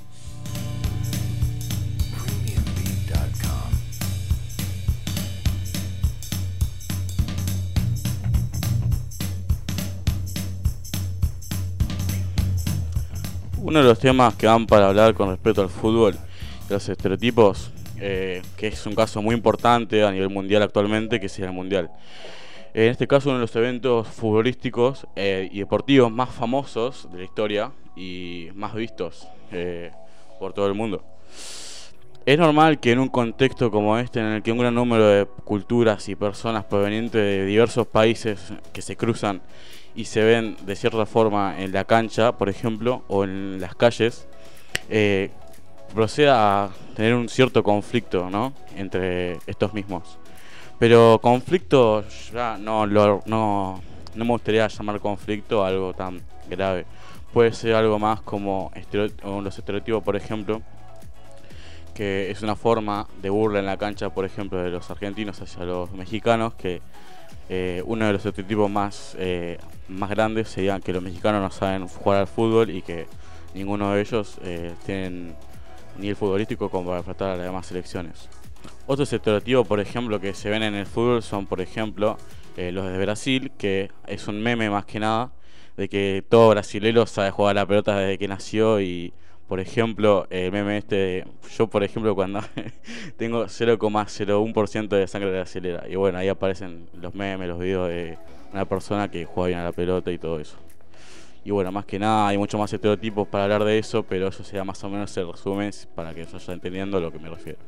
Uno 13.61 13.79
de 13.79 13.85
los 13.85 13.99
temas 13.99 14.33
que 14.33 14.47
van 14.47 14.65
para 14.65 14.87
hablar 14.87 15.13
con 15.13 15.29
respecto 15.29 15.61
al 15.61 15.69
fútbol, 15.69 16.17
los 16.69 16.89
estereotipos, 16.89 17.71
eh, 17.99 18.41
que 18.57 18.67
es 18.67 18.85
un 18.85 18.95
caso 18.95 19.21
muy 19.21 19.35
importante 19.35 20.03
a 20.03 20.11
nivel 20.11 20.29
mundial 20.29 20.63
actualmente, 20.63 21.19
que 21.19 21.25
es 21.27 21.39
el 21.39 21.51
mundial. 21.51 21.91
En 22.73 22.89
este 22.89 23.07
caso, 23.07 23.29
uno 23.29 23.39
de 23.39 23.41
los 23.41 23.55
eventos 23.55 24.07
futbolísticos 24.07 25.07
eh, 25.15 25.49
y 25.51 25.59
deportivos 25.59 26.11
más 26.11 26.29
famosos 26.29 27.11
de 27.11 27.19
la 27.19 27.23
historia 27.23 27.71
y 27.95 28.49
más 28.53 28.75
vistos 28.75 29.27
eh, 29.51 29.91
por 30.39 30.53
todo 30.53 30.67
el 30.67 30.75
mundo. 30.75 31.03
Es 32.25 32.37
normal 32.37 32.79
que 32.79 32.91
en 32.91 32.99
un 32.99 33.07
contexto 33.07 33.71
como 33.71 33.97
este, 33.97 34.19
en 34.19 34.27
el 34.27 34.43
que 34.43 34.51
un 34.51 34.59
gran 34.59 34.75
número 34.75 35.07
de 35.07 35.25
culturas 35.25 36.07
y 36.09 36.15
personas 36.15 36.63
provenientes 36.65 37.19
de 37.19 37.45
diversos 37.45 37.87
países 37.87 38.53
que 38.71 38.83
se 38.83 38.95
cruzan 38.95 39.41
y 39.95 40.05
se 40.05 40.23
ven 40.23 40.55
de 40.65 40.75
cierta 40.75 41.05
forma 41.07 41.59
en 41.59 41.71
la 41.71 41.85
cancha, 41.85 42.37
por 42.37 42.49
ejemplo, 42.49 43.03
o 43.07 43.23
en 43.23 43.59
las 43.59 43.73
calles, 43.73 44.27
eh, 44.89 45.31
proceda 45.93 46.65
a 46.65 46.69
tener 46.95 47.13
un 47.13 47.29
cierto 47.29 47.63
conflicto 47.63 48.29
¿no? 48.29 48.53
entre 48.75 49.39
estos 49.47 49.73
mismos. 49.73 50.17
Pero 50.77 51.19
conflicto 51.21 52.03
ya 52.33 52.57
no, 52.57 52.85
lo- 52.85 53.21
no, 53.25 53.81
no 54.15 54.25
me 54.25 54.31
gustaría 54.31 54.67
llamar 54.67 54.99
conflicto 54.99 55.63
algo 55.65 55.93
tan 55.93 56.21
grave. 56.49 56.85
Puede 57.33 57.51
ser 57.53 57.75
algo 57.75 57.99
más 57.99 58.21
como 58.21 58.71
estereo- 58.75 59.41
los 59.41 59.57
estereotipos, 59.57 60.01
por 60.03 60.15
ejemplo, 60.15 60.61
que 61.93 62.31
es 62.31 62.41
una 62.41 62.55
forma 62.55 63.07
de 63.21 63.29
burla 63.29 63.59
en 63.59 63.65
la 63.65 63.77
cancha, 63.77 64.09
por 64.09 64.23
ejemplo, 64.25 64.59
de 64.63 64.69
los 64.69 64.89
argentinos 64.89 65.41
hacia 65.41 65.65
los 65.65 65.91
mexicanos, 65.91 66.53
que 66.53 66.81
eh, 67.49 67.83
uno 67.85 68.05
de 68.05 68.13
los 68.13 68.25
estereotipos 68.25 68.69
más, 68.71 69.15
eh, 69.19 69.57
más 69.89 70.09
grandes 70.09 70.47
sería 70.49 70.79
que 70.79 70.93
los 70.93 71.03
mexicanos 71.03 71.41
no 71.41 71.51
saben 71.51 71.87
jugar 71.87 72.19
al 72.19 72.27
fútbol 72.27 72.69
y 72.69 72.81
que 72.81 73.05
ninguno 73.53 73.91
de 73.91 74.01
ellos 74.01 74.37
eh, 74.43 74.73
tienen 74.85 75.35
nivel 75.99 76.15
futbolístico 76.15 76.69
como 76.69 76.85
para 76.87 76.97
enfrentar 76.99 77.29
a 77.31 77.35
las 77.35 77.45
demás 77.45 77.65
selecciones. 77.67 78.29
Otros 78.87 79.11
estereotipos, 79.13 79.67
por 79.67 79.79
ejemplo, 79.79 80.19
que 80.19 80.33
se 80.33 80.49
ven 80.49 80.63
en 80.63 80.75
el 80.75 80.85
fútbol 80.85 81.21
son, 81.21 81.45
por 81.45 81.61
ejemplo, 81.61 82.17
eh, 82.57 82.71
los 82.71 82.85
de 82.91 82.97
Brasil, 82.97 83.51
que 83.57 83.91
es 84.07 84.27
un 84.27 84.41
meme 84.41 84.69
más 84.69 84.85
que 84.85 84.99
nada, 84.99 85.31
de 85.77 85.87
que 85.87 86.23
todo 86.27 86.49
brasilero 86.49 87.05
sabe 87.05 87.31
jugar 87.31 87.51
a 87.57 87.61
la 87.61 87.65
pelota 87.65 87.97
desde 87.97 88.17
que 88.17 88.27
nació 88.27 88.81
y, 88.81 89.13
por 89.47 89.59
ejemplo, 89.59 90.27
el 90.29 90.51
meme 90.51 90.77
este, 90.79 90.95
de- 90.95 91.27
yo 91.55 91.67
por 91.67 91.83
ejemplo 91.83 92.15
cuando 92.15 92.41
tengo 93.17 93.47
0,01% 93.47 94.95
de 94.95 95.07
sangre 95.07 95.31
brasilera 95.31 95.87
y 95.87 95.95
bueno, 95.95 96.17
ahí 96.17 96.27
aparecen 96.27 96.89
los 96.93 97.15
memes, 97.15 97.47
los 97.47 97.59
videos 97.59 97.87
de 97.89 98.17
una 98.51 98.65
persona 98.65 99.09
que 99.09 99.25
juega 99.25 99.47
bien 99.47 99.59
a 99.59 99.63
la 99.63 99.71
pelota 99.71 100.11
y 100.11 100.17
todo 100.17 100.39
eso. 100.39 100.57
Y 101.43 101.51
bueno, 101.51 101.71
más 101.71 101.85
que 101.85 101.97
nada 101.97 102.27
hay 102.27 102.37
muchos 102.37 102.59
más 102.59 102.71
estereotipos 102.71 103.27
para 103.27 103.45
hablar 103.45 103.63
de 103.63 103.79
eso, 103.79 104.03
pero 104.03 104.27
eso 104.27 104.43
sería 104.43 104.63
más 104.63 104.83
o 104.83 104.89
menos 104.89 105.15
el 105.17 105.31
resumen 105.31 105.71
para 105.95 106.13
que 106.13 106.25
se 106.25 106.33
vaya 106.33 106.53
entendiendo 106.53 106.97
a 106.97 107.01
lo 107.01 107.11
que 107.11 107.19
me 107.19 107.29
refiero. 107.29 107.59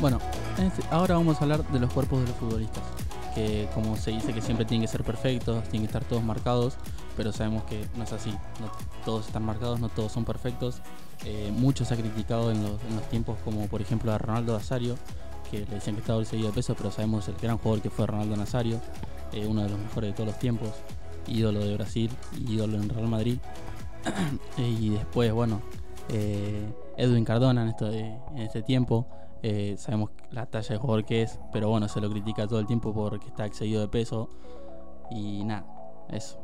Bueno, 0.00 0.18
en 0.58 0.64
este- 0.66 0.82
ahora 0.90 1.14
vamos 1.14 1.36
a 1.40 1.44
hablar 1.44 1.66
de 1.68 1.78
los 1.80 1.92
cuerpos 1.92 2.20
de 2.20 2.26
los 2.28 2.36
futbolistas. 2.36 2.82
Que 3.34 3.68
como 3.74 3.96
se 3.96 4.10
dice 4.12 4.32
que 4.32 4.40
siempre 4.40 4.64
tienen 4.64 4.82
que 4.86 4.88
ser 4.90 5.04
perfectos, 5.04 5.62
tienen 5.64 5.82
que 5.82 5.86
estar 5.86 6.04
todos 6.04 6.22
marcados, 6.22 6.76
pero 7.16 7.32
sabemos 7.32 7.64
que 7.64 7.86
no 7.96 8.04
es 8.04 8.12
así. 8.12 8.30
No 8.30 8.70
todos 9.04 9.26
están 9.26 9.44
marcados, 9.44 9.80
no 9.80 9.88
todos 9.88 10.12
son 10.12 10.24
perfectos. 10.24 10.80
Eh, 11.24 11.52
mucho 11.56 11.84
se 11.84 11.94
ha 11.94 11.96
criticado 11.96 12.50
en 12.50 12.62
los, 12.62 12.78
tiempos 13.10 13.38
como 13.44 13.66
por 13.66 13.80
ejemplo 13.80 14.12
a 14.12 14.18
Ronaldo 14.18 14.52
Nazario, 14.52 14.96
que 15.50 15.60
le 15.60 15.66
decían 15.66 15.96
que 15.96 16.00
estaba 16.00 16.24
seguido 16.24 16.48
de 16.48 16.54
peso, 16.54 16.74
pero 16.76 16.90
sabemos 16.90 17.26
el 17.28 17.36
gran 17.36 17.58
jugador 17.58 17.82
que 17.82 17.90
fue 17.90 18.06
Ronaldo 18.06 18.36
Nazario, 18.36 18.80
eh, 19.32 19.46
uno 19.46 19.62
de 19.62 19.70
los 19.70 19.78
mejores 19.78 20.10
de 20.10 20.14
todos 20.14 20.28
los 20.28 20.38
tiempos, 20.38 20.70
ídolo 21.26 21.60
de 21.60 21.74
Brasil, 21.74 22.10
ídolo 22.48 22.76
en 22.76 22.88
Real 22.88 23.08
Madrid. 23.08 23.38
y 24.58 24.90
después, 24.90 25.32
bueno, 25.32 25.60
eh, 26.08 26.72
Edwin 26.96 27.24
Cardona 27.24 27.62
en, 27.62 28.40
este 28.40 28.62
tiempo. 28.62 29.06
Eh, 29.42 29.76
sabemos 29.78 30.10
la 30.30 30.46
talla 30.46 30.68
de 30.68 30.78
jugador 30.78 31.04
que 31.04 31.22
es, 31.22 31.38
pero 31.52 31.68
bueno, 31.68 31.88
se 31.88 32.00
lo 32.00 32.10
critica 32.10 32.46
todo 32.46 32.58
el 32.58 32.66
tiempo 32.66 32.92
porque 32.92 33.28
está 33.28 33.46
excedido 33.46 33.80
de 33.80 33.88
peso. 33.88 34.28
Y 35.10 35.44
nada, 35.44 35.66
eso. 36.10 36.38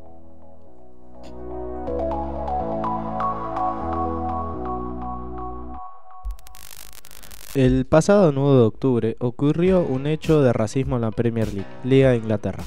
El 7.55 7.85
pasado 7.85 8.33
9 8.33 8.57
de 8.57 8.65
octubre 8.65 9.17
ocurrió 9.19 9.83
un 9.83 10.07
hecho 10.07 10.41
de 10.41 10.55
racismo 10.55 10.97
en 10.97 11.03
la 11.03 11.11
Premier 11.11 11.53
League, 11.53 11.69
Liga 11.85 12.11
de 12.11 12.17
Inglaterra. 12.17 12.65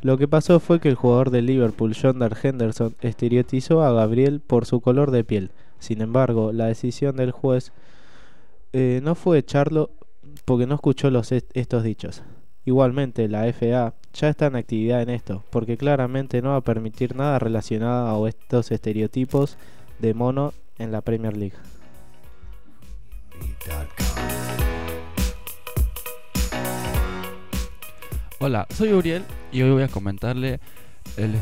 Lo 0.00 0.16
que 0.16 0.28
pasó 0.28 0.60
fue 0.60 0.78
que 0.78 0.88
el 0.88 0.94
jugador 0.94 1.30
de 1.30 1.42
Liverpool, 1.42 1.96
John 2.00 2.20
Dar 2.20 2.36
Henderson, 2.40 2.94
estereotizó 3.00 3.82
a 3.82 3.92
Gabriel 3.92 4.40
por 4.40 4.64
su 4.64 4.80
color 4.80 5.10
de 5.10 5.24
piel. 5.24 5.50
Sin 5.80 6.02
embargo, 6.02 6.52
la 6.52 6.66
decisión 6.66 7.16
del 7.16 7.32
juez 7.32 7.72
eh, 8.72 9.00
no 9.02 9.16
fue 9.16 9.38
echarlo 9.38 9.90
porque 10.44 10.66
no 10.66 10.76
escuchó 10.76 11.10
estos 11.54 11.82
dichos. 11.82 12.22
Igualmente, 12.64 13.28
la 13.28 13.52
FA 13.52 13.94
ya 14.14 14.28
está 14.28 14.46
en 14.46 14.56
actividad 14.56 15.02
en 15.02 15.10
esto, 15.10 15.44
porque 15.50 15.76
claramente 15.76 16.42
no 16.42 16.50
va 16.50 16.56
a 16.56 16.60
permitir 16.60 17.16
nada 17.16 17.38
relacionado 17.38 18.24
a 18.24 18.28
estos 18.28 18.70
estereotipos 18.70 19.56
de 19.98 20.14
mono 20.14 20.52
en 20.78 20.92
la 20.92 21.00
Premier 21.00 21.36
League. 21.36 21.56
Hola, 28.38 28.66
soy 28.74 28.92
Uriel 28.92 29.22
y 29.52 29.62
hoy 29.62 29.70
voy 29.70 29.82
a 29.84 29.88
comentarle 29.88 30.58
el 31.16 31.36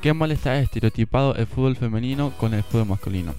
qué 0.00 0.14
mal 0.14 0.30
está 0.30 0.58
estereotipado 0.58 1.34
el 1.34 1.46
fútbol 1.46 1.76
femenino 1.76 2.32
con 2.38 2.54
el 2.54 2.62
fútbol 2.62 2.86
masculino. 2.86 3.34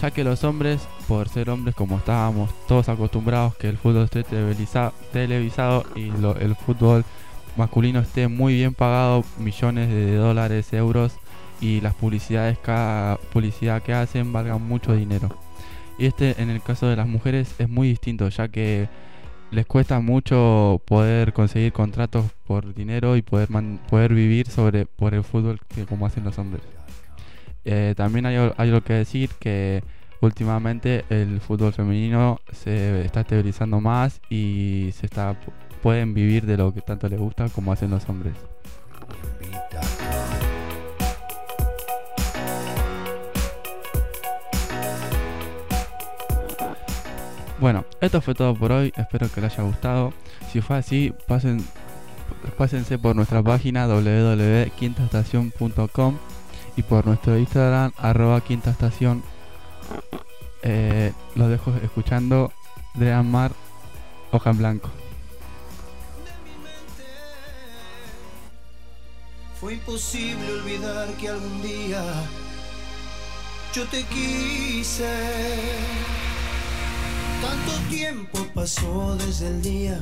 Ya 0.00 0.10
que 0.12 0.24
los 0.24 0.44
hombres, 0.44 0.80
por 1.08 1.28
ser 1.28 1.50
hombres 1.50 1.74
como 1.74 1.98
estábamos 1.98 2.50
todos 2.66 2.88
acostumbrados 2.88 3.56
que 3.56 3.68
el 3.68 3.76
fútbol 3.76 4.04
esté 4.04 4.22
televisa- 4.22 4.92
televisado 5.12 5.84
y 5.94 6.08
el 6.08 6.54
fútbol 6.54 7.04
masculino 7.58 8.00
esté 8.00 8.28
muy 8.28 8.54
bien 8.54 8.72
pagado, 8.72 9.24
millones 9.38 9.88
de 9.88 10.14
dólares, 10.14 10.72
euros 10.72 11.12
y 11.60 11.80
las 11.80 11.94
publicidades, 11.94 12.56
cada 12.58 13.16
publicidad 13.32 13.82
que 13.82 13.92
hacen 13.92 14.32
valgan 14.32 14.62
mucho 14.62 14.94
dinero. 14.94 15.28
Y 15.98 16.06
este 16.06 16.40
en 16.40 16.50
el 16.50 16.62
caso 16.62 16.86
de 16.86 16.96
las 16.96 17.08
mujeres 17.08 17.54
es 17.58 17.68
muy 17.68 17.88
distinto 17.88 18.28
ya 18.28 18.48
que 18.48 18.88
les 19.50 19.66
cuesta 19.66 20.00
mucho 20.00 20.80
poder 20.86 21.32
conseguir 21.32 21.72
contratos 21.72 22.26
por 22.46 22.74
dinero 22.74 23.16
y 23.16 23.22
poder 23.22 24.14
vivir 24.14 24.48
sobre 24.48 24.86
por 24.86 25.14
el 25.14 25.24
fútbol 25.24 25.58
que 25.68 25.84
como 25.84 26.06
hacen 26.06 26.24
los 26.24 26.38
hombres. 26.38 26.62
Eh, 27.64 27.94
también 27.96 28.26
hay, 28.26 28.36
hay 28.36 28.52
algo 28.68 28.82
que 28.82 28.92
decir 28.92 29.30
que 29.40 29.82
últimamente 30.20 31.04
el 31.10 31.40
fútbol 31.40 31.72
femenino 31.72 32.40
se 32.52 33.04
está 33.04 33.20
estabilizando 33.22 33.80
más 33.80 34.20
y 34.30 34.90
se 34.94 35.06
está 35.06 35.36
pueden 35.78 36.14
vivir 36.14 36.46
de 36.46 36.56
lo 36.56 36.74
que 36.74 36.82
tanto 36.82 37.08
les 37.08 37.18
gusta 37.18 37.48
como 37.48 37.72
hacen 37.72 37.90
los 37.90 38.08
hombres. 38.08 38.34
Bueno, 47.60 47.84
esto 48.00 48.20
fue 48.20 48.34
todo 48.34 48.54
por 48.54 48.70
hoy, 48.70 48.92
espero 48.96 49.28
que 49.32 49.40
les 49.40 49.54
haya 49.54 49.64
gustado. 49.64 50.12
Si 50.52 50.60
fue 50.60 50.76
así, 50.76 51.12
pasen, 51.26 51.66
pásense 52.56 52.98
por 52.98 53.16
nuestra 53.16 53.42
página 53.42 53.88
www.quintaestacion.com 53.88 56.18
y 56.76 56.82
por 56.82 57.04
nuestro 57.06 57.36
Instagram 57.36 57.90
arroba 57.96 58.40
quintaestación. 58.42 59.24
Eh, 60.62 61.12
los 61.34 61.50
dejo 61.50 61.74
escuchando 61.82 62.52
de 62.94 63.12
Mar 63.22 63.50
Hoja 64.30 64.50
en 64.50 64.58
Blanco. 64.58 64.88
Fue 69.60 69.74
imposible 69.74 70.52
olvidar 70.52 71.08
que 71.14 71.28
algún 71.28 71.60
día 71.62 72.00
yo 73.74 73.84
te 73.86 74.04
quise. 74.04 75.12
Tanto 77.42 77.72
tiempo 77.90 78.46
pasó 78.54 79.16
desde 79.16 79.48
el 79.48 79.62
día 79.62 80.00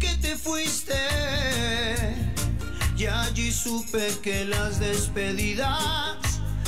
que 0.00 0.14
te 0.22 0.34
fuiste. 0.34 0.94
Y 2.96 3.04
allí 3.04 3.52
supe 3.52 4.08
que 4.22 4.46
las 4.46 4.80
despedidas 4.80 6.16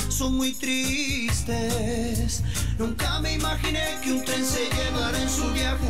son 0.09 0.35
muy 0.35 0.53
tristes. 0.53 2.43
Nunca 2.77 3.19
me 3.21 3.33
imaginé 3.33 3.97
que 4.03 4.13
un 4.13 4.23
tren 4.23 4.45
se 4.45 4.69
llevara 4.69 5.19
en 5.19 5.29
su 5.29 5.49
viaje 5.51 5.87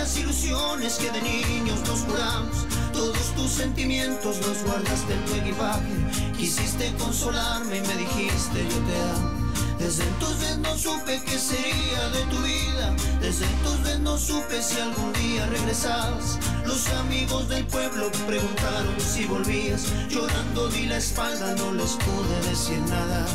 aquellas 0.00 0.16
ilusiones 0.16 0.94
que 0.94 1.10
de 1.10 1.20
niños 1.20 1.80
nos 1.86 2.00
juramos. 2.00 2.66
Todos 2.92 3.34
tus 3.36 3.50
sentimientos 3.50 4.38
los 4.38 4.62
guardaste 4.64 5.12
en 5.12 5.24
tu 5.26 5.34
equipaje. 5.34 6.32
Quisiste 6.36 6.92
consolarme 6.98 7.78
y 7.78 7.80
me 7.82 7.94
dijiste 7.96 8.66
yo 8.70 8.78
te 8.86 8.96
amo. 8.96 9.52
Desde 9.78 10.04
entonces 10.04 10.58
no 10.58 10.76
supe 10.76 11.20
qué 11.26 11.38
sería 11.38 12.08
de 12.10 12.22
tu 12.30 12.38
vida. 12.42 12.96
Desde 13.20 13.44
entonces 13.46 14.00
no 14.00 14.16
supe 14.16 14.62
si 14.62 14.80
algún 14.80 15.12
día 15.14 15.46
regresabas. 15.46 16.38
Los 16.64 16.86
amigos 17.04 17.48
del 17.48 17.66
pueblo 17.66 18.10
preguntaron 18.26 18.94
si 19.00 19.26
volvías. 19.26 19.82
Llorando 20.08 20.68
di 20.68 20.86
la 20.86 20.96
espalda, 20.96 21.54
no 21.56 21.72
les 21.74 21.92
pude 21.92 22.48
decir 22.48 22.80
nada. 22.88 23.26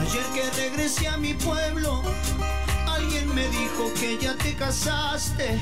Ayer 0.00 0.24
que 0.34 0.50
regresé 0.62 1.08
a 1.08 1.16
mi 1.16 1.34
pueblo, 1.34 2.02
me 3.34 3.48
dijo 3.48 3.92
que 3.94 4.16
ya 4.18 4.34
te 4.34 4.54
casaste. 4.54 5.60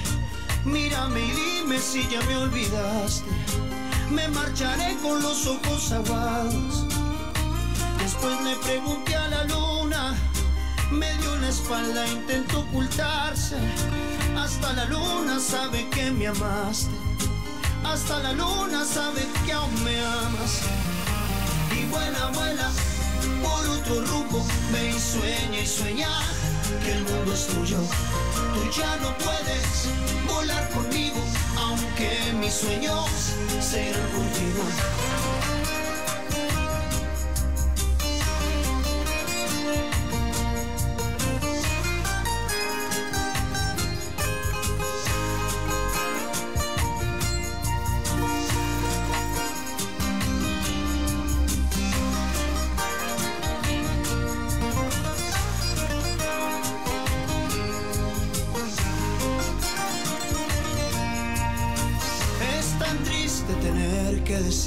Mírame 0.64 1.20
y 1.20 1.30
dime 1.30 1.78
si 1.78 2.06
ya 2.08 2.20
me 2.22 2.36
olvidaste. 2.36 3.30
Me 4.10 4.28
marcharé 4.28 4.96
con 5.02 5.22
los 5.22 5.46
ojos 5.46 5.92
aguados. 5.92 6.86
Después 7.98 8.40
le 8.42 8.56
pregunté 8.56 9.16
a 9.16 9.28
la 9.28 9.44
luna, 9.44 10.14
me 10.90 11.12
dio 11.18 11.36
la 11.36 11.48
espalda, 11.48 12.06
intentó 12.06 12.60
ocultarse. 12.60 13.56
Hasta 14.36 14.72
la 14.74 14.84
luna 14.86 15.40
sabe 15.40 15.88
que 15.88 16.10
me 16.10 16.26
amaste. 16.26 16.94
Hasta 17.84 18.18
la 18.20 18.32
luna 18.32 18.84
sabe 18.84 19.26
que 19.46 19.52
aún 19.52 19.84
me 19.84 19.98
amas. 19.98 20.60
Y 21.70 21.86
buena 21.86 22.26
vuela 22.34 22.70
por 23.42 23.66
otro 23.68 24.04
rumbo, 24.04 24.44
ve 24.72 24.90
y 24.90 25.00
sueña 25.00 25.60
y 25.60 25.66
sueña 25.66 26.08
que 26.80 26.92
el 26.92 27.04
mundo 27.04 27.32
es 27.32 27.46
tuyo. 27.46 27.78
Tú 28.54 28.70
ya 28.70 28.96
no 28.96 29.16
puedes 29.18 29.88
volar 30.26 30.68
conmigo, 30.70 31.20
aunque 31.56 32.32
mis 32.40 32.52
sueños 32.52 33.08
serán 33.60 34.08
contigo. 34.10 34.62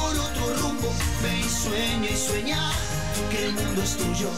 por 0.00 0.16
otro 0.18 0.46
rumbo, 0.60 0.92
ve 1.22 1.38
y 1.38 1.48
sueña 1.48 2.10
y 2.10 2.16
sueña 2.16 2.72
que 3.30 3.46
el 3.46 3.52
mundo 3.52 3.82
es 3.82 3.96
tuyo. 3.96 4.30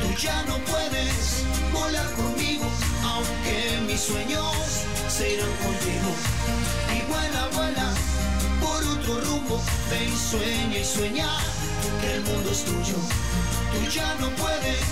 Tú 0.00 0.08
ya 0.20 0.42
no 0.48 0.56
puedes 0.72 1.44
volar 1.72 2.08
conmigo, 2.14 2.66
aunque 3.12 3.58
mis 3.86 4.00
sueños 4.00 4.54
se 5.08 5.34
irán 5.34 5.54
contigo. 5.66 6.10
Y 6.96 7.00
vuela, 7.10 7.42
vuela 7.56 7.88
por 8.60 8.80
otro 8.94 9.20
rumbo, 9.26 9.60
ve 9.90 10.00
y 10.04 10.16
sueña 10.30 10.78
y 10.78 10.84
sueña 10.84 11.28
que 12.00 12.14
el 12.14 12.22
mundo 12.22 12.50
es 12.50 12.64
tuyo. 12.64 12.98
Tú 13.72 13.90
ya 13.90 14.14
no 14.20 14.28
puedes 14.42 14.86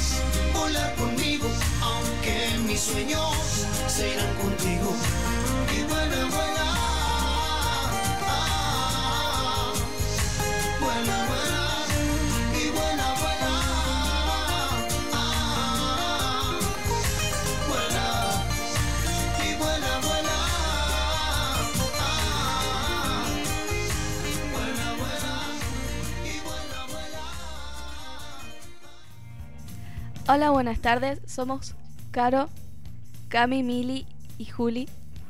volar 0.52 0.94
conmigo, 0.96 1.48
aunque 1.80 2.36
mis 2.66 2.80
sueños 2.80 3.34
se 3.88 4.12
irán 4.12 4.34
contigo. 4.44 4.90
Y 5.76 5.82
vuela, 5.90 6.24
vuela. 6.36 6.63
Hola, 30.26 30.50
buenas 30.50 30.80
tardes. 30.80 31.20
Somos 31.26 31.74
Caro, 32.10 32.48
Cami, 33.28 33.62
Mili 33.62 34.06
y 34.38 34.46
Juli 34.46 34.88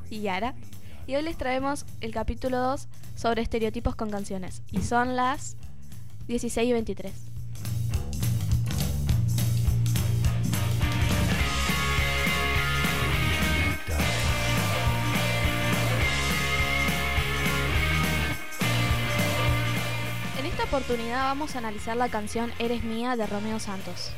y 0.09 0.21
Yara. 0.21 0.55
Y 1.09 1.17
hoy 1.17 1.23
les 1.23 1.37
traemos 1.37 1.85
el 2.01 2.13
capítulo 2.15 2.59
2 2.59 2.87
sobre 3.15 3.43
estereotipos 3.43 3.95
con 3.97 4.11
canciones. 4.11 4.63
Y 4.71 4.83
son 4.83 5.17
las 5.17 5.57
16 6.27 6.69
y 6.69 6.73
23. 6.73 7.13
En 20.39 20.47
esta 20.47 20.65
oportunidad 20.65 21.25
vamos 21.25 21.55
a 21.55 21.59
analizar 21.59 21.97
la 21.97 22.09
canción 22.09 22.53
Eres 22.59 22.85
mía 22.85 23.17
de 23.17 23.27
Romeo 23.27 23.59
Santos. 23.59 24.13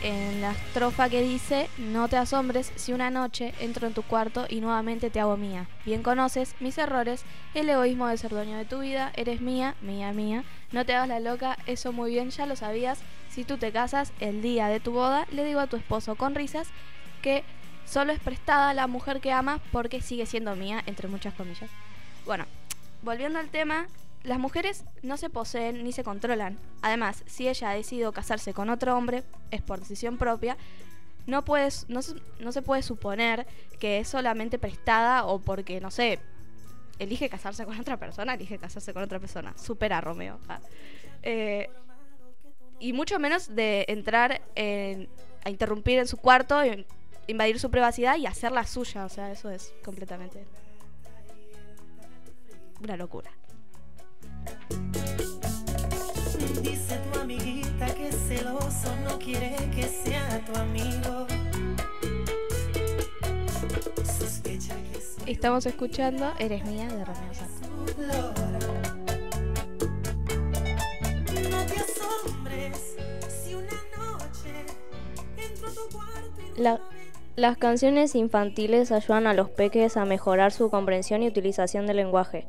En 0.00 0.40
la 0.40 0.52
estrofa 0.52 1.08
que 1.08 1.22
dice, 1.22 1.68
no 1.76 2.06
te 2.08 2.16
asombres 2.16 2.70
si 2.76 2.92
una 2.92 3.10
noche 3.10 3.52
entro 3.58 3.88
en 3.88 3.94
tu 3.94 4.02
cuarto 4.02 4.46
y 4.48 4.60
nuevamente 4.60 5.10
te 5.10 5.18
hago 5.18 5.36
mía. 5.36 5.66
Bien 5.84 6.04
conoces 6.04 6.54
mis 6.60 6.78
errores, 6.78 7.24
el 7.52 7.68
egoísmo 7.68 8.06
de 8.06 8.16
ser 8.16 8.30
dueño 8.30 8.56
de 8.56 8.64
tu 8.64 8.78
vida, 8.78 9.10
eres 9.16 9.40
mía, 9.40 9.74
mía, 9.80 10.12
mía. 10.12 10.44
No 10.70 10.86
te 10.86 10.94
hagas 10.94 11.08
la 11.08 11.18
loca, 11.18 11.58
eso 11.66 11.92
muy 11.92 12.12
bien 12.12 12.30
ya 12.30 12.46
lo 12.46 12.54
sabías. 12.54 13.00
Si 13.28 13.42
tú 13.42 13.58
te 13.58 13.72
casas 13.72 14.12
el 14.20 14.40
día 14.40 14.68
de 14.68 14.78
tu 14.78 14.92
boda, 14.92 15.26
le 15.32 15.44
digo 15.44 15.58
a 15.58 15.66
tu 15.66 15.76
esposo 15.76 16.14
con 16.14 16.36
risas 16.36 16.68
que 17.20 17.42
solo 17.84 18.12
es 18.12 18.20
prestada 18.20 18.74
la 18.74 18.86
mujer 18.86 19.20
que 19.20 19.32
amas 19.32 19.60
porque 19.72 20.00
sigue 20.00 20.26
siendo 20.26 20.54
mía, 20.54 20.80
entre 20.86 21.08
muchas 21.08 21.34
comillas. 21.34 21.70
Bueno, 22.24 22.44
volviendo 23.02 23.40
al 23.40 23.48
tema, 23.48 23.88
las 24.28 24.38
mujeres 24.38 24.84
no 25.02 25.16
se 25.16 25.30
poseen 25.30 25.82
ni 25.84 25.92
se 25.92 26.04
controlan. 26.04 26.58
Además, 26.82 27.24
si 27.26 27.48
ella 27.48 27.70
ha 27.70 27.74
decidido 27.74 28.12
casarse 28.12 28.52
con 28.54 28.70
otro 28.70 28.96
hombre, 28.96 29.24
es 29.50 29.62
por 29.62 29.80
decisión 29.80 30.18
propia, 30.18 30.56
no, 31.26 31.44
puedes, 31.44 31.86
no, 31.88 32.02
se- 32.02 32.14
no 32.38 32.52
se 32.52 32.62
puede 32.62 32.82
suponer 32.82 33.46
que 33.80 33.98
es 33.98 34.08
solamente 34.08 34.58
prestada 34.58 35.24
o 35.26 35.38
porque, 35.40 35.80
no 35.80 35.90
sé, 35.90 36.20
elige 36.98 37.28
casarse 37.28 37.64
con 37.64 37.78
otra 37.80 37.96
persona, 37.96 38.34
elige 38.34 38.58
casarse 38.58 38.92
con 38.92 39.02
otra 39.02 39.18
persona. 39.18 39.56
Supera 39.56 40.00
Romeo. 40.00 40.38
Ah. 40.48 40.60
Eh, 41.22 41.68
y 42.80 42.92
mucho 42.92 43.18
menos 43.18 43.54
de 43.54 43.84
entrar 43.88 44.40
en- 44.54 45.08
a 45.44 45.50
interrumpir 45.50 45.98
en 45.98 46.06
su 46.06 46.16
cuarto, 46.16 46.60
invadir 47.26 47.58
su 47.60 47.70
privacidad 47.70 48.16
y 48.16 48.26
hacerla 48.26 48.64
suya. 48.66 49.04
O 49.04 49.08
sea, 49.08 49.30
eso 49.30 49.50
es 49.50 49.72
completamente 49.84 50.46
una 52.82 52.96
locura. 52.96 53.30
Dice 56.62 56.98
tu 57.12 57.18
amiguita 57.20 57.86
que 57.94 58.12
celoso 58.12 58.94
no 59.04 59.18
quiere 59.18 59.56
que 59.74 59.84
sea 59.84 60.40
tu 60.46 60.58
amigo. 60.58 61.26
Sospecha 64.04 64.74
que 64.92 64.98
es 64.98 65.16
Estamos 65.26 65.66
escuchando 65.66 66.32
Eres 66.38 66.64
mía 66.64 66.86
de 66.88 67.04
Romeo 67.04 67.32
La- 76.56 76.80
las 77.36 77.56
canciones 77.56 78.14
infantiles 78.14 78.90
ayudan 78.90 79.26
a 79.28 79.34
los 79.34 79.48
peques 79.48 79.96
a 79.96 80.04
mejorar 80.04 80.52
su 80.52 80.70
comprensión 80.70 81.22
y 81.22 81.28
utilización 81.28 81.86
del 81.86 81.96
lenguaje, 81.96 82.46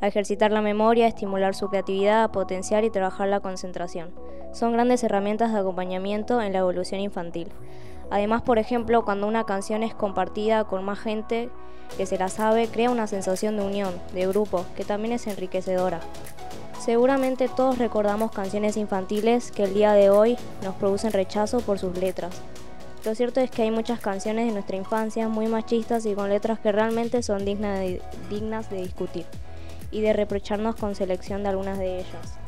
a 0.00 0.06
ejercitar 0.06 0.52
la 0.52 0.62
memoria, 0.62 1.06
estimular 1.06 1.54
su 1.54 1.68
creatividad, 1.68 2.30
potenciar 2.30 2.84
y 2.84 2.90
trabajar 2.90 3.28
la 3.28 3.40
concentración. 3.40 4.10
Son 4.52 4.72
grandes 4.72 5.02
herramientas 5.02 5.52
de 5.52 5.58
acompañamiento 5.58 6.40
en 6.40 6.52
la 6.52 6.60
evolución 6.60 7.00
infantil. 7.00 7.48
Además, 8.10 8.42
por 8.42 8.58
ejemplo, 8.58 9.04
cuando 9.04 9.26
una 9.26 9.44
canción 9.44 9.82
es 9.82 9.94
compartida 9.94 10.64
con 10.64 10.84
más 10.84 10.98
gente 10.98 11.50
que 11.96 12.06
se 12.06 12.18
la 12.18 12.28
sabe, 12.28 12.68
crea 12.68 12.90
una 12.90 13.06
sensación 13.06 13.56
de 13.56 13.64
unión, 13.64 13.94
de 14.14 14.26
grupo, 14.26 14.64
que 14.76 14.84
también 14.84 15.12
es 15.12 15.26
enriquecedora. 15.26 16.00
Seguramente 16.78 17.48
todos 17.48 17.78
recordamos 17.78 18.30
canciones 18.30 18.76
infantiles 18.76 19.50
que 19.50 19.64
el 19.64 19.74
día 19.74 19.92
de 19.92 20.10
hoy 20.10 20.36
nos 20.62 20.74
producen 20.76 21.12
rechazo 21.12 21.60
por 21.60 21.78
sus 21.78 21.98
letras. 21.98 22.40
Lo 23.04 23.14
cierto 23.14 23.40
es 23.40 23.50
que 23.50 23.62
hay 23.62 23.70
muchas 23.70 24.00
canciones 24.00 24.46
de 24.46 24.52
nuestra 24.52 24.76
infancia 24.76 25.28
muy 25.28 25.46
machistas 25.48 26.06
y 26.06 26.14
con 26.14 26.30
letras 26.30 26.58
que 26.60 26.72
realmente 26.72 27.22
son 27.22 27.44
dignas 27.44 28.70
de 28.70 28.76
discutir 28.76 29.26
y 29.90 30.00
de 30.00 30.12
reprocharnos 30.12 30.76
con 30.76 30.94
selección 30.94 31.42
de 31.42 31.48
algunas 31.48 31.78
de 31.78 32.00
ellas. 32.00 32.38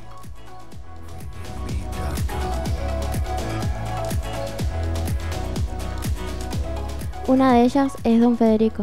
Una 7.26 7.54
de 7.54 7.62
ellas 7.62 7.92
es 8.02 8.20
Don 8.20 8.36
Federico. 8.36 8.82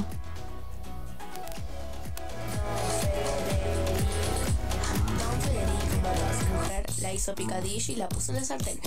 Don 5.19 5.41
Federico 5.41 5.97
mató 6.01 6.25
a 6.25 6.33
su 6.33 6.53
mujer, 6.53 6.85
la 7.01 7.13
hizo 7.13 7.35
picadillo 7.35 7.93
y 7.93 7.95
la 7.97 8.07
puso 8.07 8.31
en 8.31 8.37
el 8.37 8.45
sartén. 8.45 8.79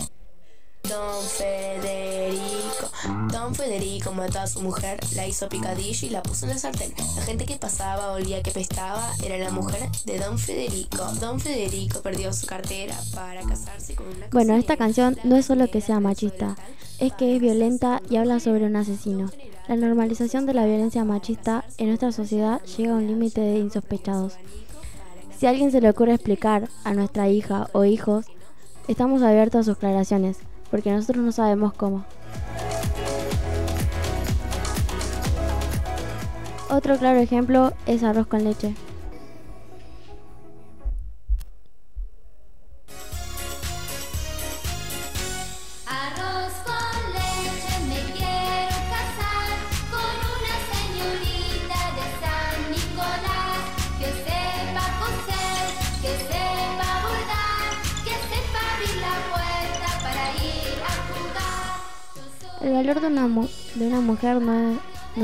Don 0.91 1.23
Federico, 1.23 2.91
Don 3.33 3.55
Federico 3.55 4.11
mató 4.11 4.41
a 4.41 4.49
su 4.49 4.61
mujer, 4.61 4.99
la 5.15 5.25
hizo 5.25 5.49
picadillo 5.49 6.09
y 6.09 6.11
la 6.11 6.21
puso 6.21 6.47
en 6.47 6.51
el 6.51 6.59
sartén. 6.59 6.93
La 7.15 7.23
gente 7.23 7.47
que 7.47 7.55
pasaba 7.55 8.11
olía 8.11 8.43
que 8.43 8.51
pestaba, 8.51 9.09
era 9.25 9.39
la 9.39 9.53
mujer 9.53 9.89
de 10.05 10.19
Don 10.19 10.37
Federico. 10.37 11.05
Don 11.21 11.39
Federico 11.39 12.01
perdió 12.01 12.33
su 12.33 12.49
cartera 12.49 12.97
para 13.15 13.43
casarse 13.43 13.95
con 13.95 14.09
una 14.09 14.27
Bueno, 14.33 14.57
esta 14.57 14.77
canción 14.77 15.17
no 15.23 15.37
es 15.37 15.47
solo 15.47 15.71
que 15.71 15.81
sea 15.81 16.01
machista, 16.01 16.57
es 16.99 17.13
que 17.13 17.37
es 17.37 17.41
violenta 17.41 18.03
y 18.11 18.17
habla 18.17 18.41
sobre 18.41 18.67
un 18.67 18.75
asesino. 18.75 19.31
La 19.69 19.77
normalización 19.77 20.45
de 20.45 20.55
la 20.55 20.67
violencia 20.67 21.05
machista 21.05 21.65
en 21.79 21.87
nuestra 21.87 22.11
sociedad 22.11 22.61
llega 22.65 22.95
a 22.95 22.97
un 22.97 23.07
límite 23.07 23.41
de 23.41 23.61
insospechados. 23.61 24.33
Si 25.39 25.47
a 25.47 25.51
alguien 25.51 25.71
se 25.71 25.81
le 25.81 25.89
ocurre 25.89 26.15
explicar 26.15 26.69
a 26.83 26.95
nuestra 26.95 27.29
hija 27.29 27.69
o 27.75 27.85
hijos, 27.85 28.27
estamos 28.89 29.23
abiertos 29.23 29.61
a 29.61 29.65
sus 29.65 29.77
aclaraciones, 29.77 30.39
porque 30.71 30.91
nosotros 30.91 31.25
no 31.25 31.33
sabemos 31.33 31.73
cómo. 31.73 32.05
Otro 36.71 36.97
claro 36.99 37.19
ejemplo 37.19 37.73
es 37.87 38.05
arroz 38.05 38.27
con 38.29 38.45
leche. 38.45 38.75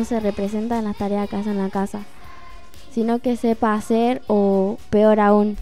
Se 0.06 0.20
representa 0.20 0.78
en 0.78 0.84
las 0.84 0.96
tareas 0.96 1.28
que 1.28 1.36
hace 1.36 1.50
en 1.50 1.58
la 1.58 1.68
casa, 1.68 2.00
sino 2.90 3.18
que 3.18 3.36
sepa 3.36 3.74
hacer 3.74 4.22
o, 4.28 4.78
peor 4.88 5.20
aún, 5.20 5.58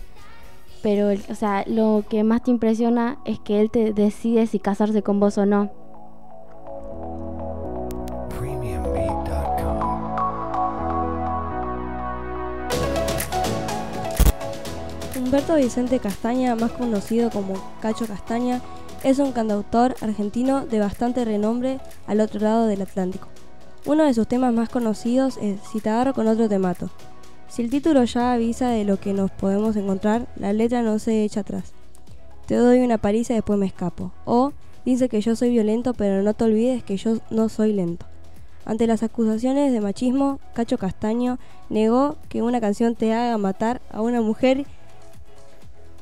pero, 0.83 1.09
o 1.31 1.35
sea, 1.35 1.65
lo 1.67 2.05
que 2.09 2.23
más 2.25 2.43
te 2.43 2.51
impresiona 2.51 3.17
es 3.25 3.39
que 3.41 3.61
él 3.61 3.71
te 3.71 3.93
decide 3.95 4.47
si 4.47 4.59
casarse 4.59 5.03
con 5.03 5.19
vos 5.19 5.39
o 5.39 5.47
no. 5.47 5.71
Humberto 15.17 15.57
Vicente 15.57 15.99
Castaña, 16.01 16.55
más 16.55 16.73
conocido 16.73 17.31
como 17.31 17.55
Cacho 17.81 18.07
Castaña, 18.07 18.61
es 19.03 19.19
un 19.19 19.33
cantautor 19.33 19.97
argentino 20.03 20.67
de 20.67 20.81
bastante 20.81 21.25
renombre 21.25 21.81
al 22.07 22.21
otro 22.21 22.41
lado 22.41 22.67
del 22.67 22.83
Atlántico. 22.83 23.34
Uno 23.87 24.05
de 24.05 24.15
sus 24.15 24.27
temas 24.27 24.55
más 24.55 24.71
conocidos 24.71 25.37
es 25.43 25.61
Si 25.71 25.81
te 25.81 25.91
agarro 25.91 26.15
con 26.15 26.27
otro 26.27 26.49
te 26.49 26.59
mato. 26.59 26.89
Si 27.49 27.61
el 27.61 27.69
título 27.69 28.03
ya 28.05 28.33
avisa 28.33 28.71
de 28.71 28.85
lo 28.85 28.99
que 28.99 29.13
nos 29.13 29.31
podemos 29.31 29.77
encontrar, 29.77 30.27
la 30.37 30.55
letra 30.55 30.83
no 30.83 30.99
se 30.99 31.23
echa 31.23 31.41
atrás. 31.41 31.73
Te 32.47 32.57
doy 32.57 32.79
una 32.81 32.97
paliza 32.97 33.35
y 33.35 33.37
después 33.37 33.59
me 33.59 33.67
escapo. 33.67 34.11
O 34.25 34.53
dice 34.87 35.11
que 35.11 35.21
yo 35.21 35.37
soy 35.37 35.51
violento, 35.51 35.93
pero 35.93 36.23
no 36.23 36.33
te 36.33 36.45
olvides 36.45 36.83
que 36.83 36.97
yo 36.97 37.19
no 37.31 37.51
soy 37.51 37.75
lento. 37.75 38.07
Ante 38.65 38.87
las 38.87 39.03
acusaciones 39.03 39.71
de 39.73 39.83
machismo, 39.83 40.41
Cacho 40.55 40.79
Castaño 40.79 41.39
negó 41.69 42.17
que 42.31 42.43
una 42.43 42.63
canción 42.63 42.95
te 42.95 43.13
haga 43.13 43.37
matar 43.37 43.83
a 43.91 44.01
una 44.01 44.23
mujer 44.23 44.65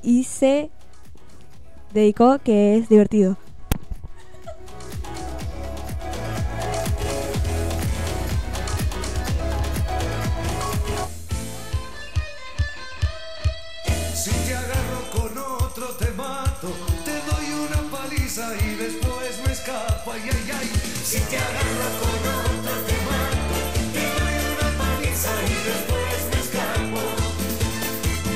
y 0.05 0.23
se 0.23 0.71
dedicó 1.92 2.38
que 2.38 2.77
es 2.77 2.88
divertido. 2.88 3.37
Y 18.35 18.75
después 18.77 19.45
me 19.45 19.53
escapa. 19.53 20.11
Ay, 20.11 20.23
ay, 20.25 20.51
ay. 20.59 20.71
Si 21.05 21.21
te 21.21 21.37
agarro 21.37 21.88
con 22.01 22.16
otro 22.33 22.75
te 22.88 22.97
mato, 23.05 23.57
te 23.92 24.01
doy 24.01 24.37
una 24.53 24.68
paliza 24.79 25.33
y 25.45 25.57
después 25.68 26.21
me 26.33 26.38
escapo. 26.40 27.03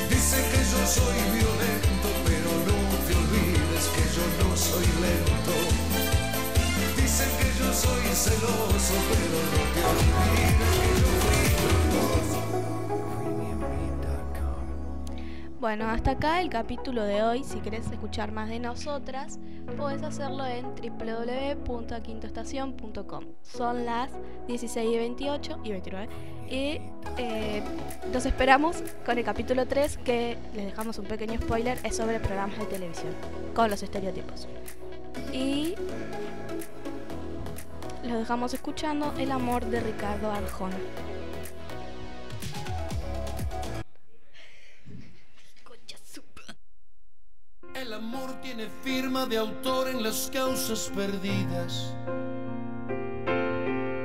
Dicen 0.07 0.43
que 0.51 0.61
yo 0.69 0.81
soy 0.85 1.17
violento, 1.33 2.09
pero 2.27 2.49
no 2.67 2.77
te 3.07 3.13
olvides 3.15 3.85
que 3.95 4.03
yo 4.13 4.25
no 4.37 4.55
soy 4.55 4.85
lento. 5.01 5.55
Dicen 6.95 7.31
que 7.39 7.49
yo 7.57 7.73
soy 7.73 8.05
celoso, 8.13 8.93
pero 9.09 9.39
no 9.49 9.61
te 9.73 9.81
olvides 9.81 10.73
que 10.77 10.89
yo 11.01 11.16
Bueno, 15.59 15.89
hasta 15.89 16.11
acá 16.11 16.39
el 16.39 16.49
capítulo 16.49 17.03
de 17.03 17.23
hoy. 17.23 17.43
Si 17.43 17.59
querés 17.61 17.89
escuchar 17.91 18.31
más 18.31 18.49
de 18.49 18.59
nosotras, 18.59 19.39
podés 19.75 20.03
hacerlo 20.03 20.45
en 20.45 20.67
www.quintoestación.com. 20.75 23.23
Son 23.41 23.83
las 23.83 24.11
16 24.47 24.93
y 24.93 24.97
28 24.97 25.59
y 25.63 25.71
29. 25.71 26.09
Y 26.47 26.79
eh, 27.17 27.63
los 28.13 28.27
esperamos 28.27 28.83
con 29.03 29.17
el 29.17 29.23
capítulo 29.23 29.65
3, 29.65 29.97
que 29.97 30.37
les 30.53 30.65
dejamos 30.65 30.99
un 30.99 31.05
pequeño 31.05 31.41
spoiler, 31.41 31.79
es 31.83 31.95
sobre 31.95 32.19
programas 32.19 32.59
de 32.59 32.65
televisión, 32.65 33.15
con 33.55 33.71
los 33.71 33.81
estereotipos. 33.81 34.47
Y 35.33 35.73
los 38.03 38.19
dejamos 38.19 38.53
escuchando 38.53 39.11
El 39.17 39.31
amor 39.31 39.65
de 39.65 39.79
Ricardo 39.79 40.31
Arjona. 40.31 40.77
De 49.25 49.37
autor 49.37 49.89
en 49.89 50.03
las 50.03 50.29
causas 50.31 50.91
perdidas. 50.95 51.93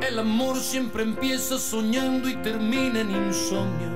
El 0.09 0.19
amor 0.19 0.57
siempre 0.57 1.03
empieza 1.03 1.59
soñando 1.59 2.29
y 2.29 2.37
termina 2.37 3.01
en 3.01 3.11
insomnio. 3.11 3.91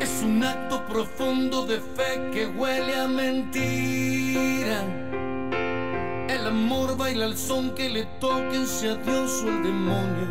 Es 0.00 0.22
un 0.24 0.42
acto 0.42 0.84
profundo 0.86 1.64
de 1.64 1.78
fe 1.78 2.30
que 2.32 2.46
huele 2.46 2.96
a 2.96 3.06
mentira. 3.06 4.82
El 6.28 6.46
amor 6.46 6.96
baila 6.96 7.26
al 7.26 7.36
son 7.36 7.70
que 7.74 7.88
le 7.88 8.04
toquen, 8.20 8.66
sea 8.66 8.96
Dios 8.96 9.42
o 9.44 9.48
el 9.48 9.62
demonio. 9.62 10.28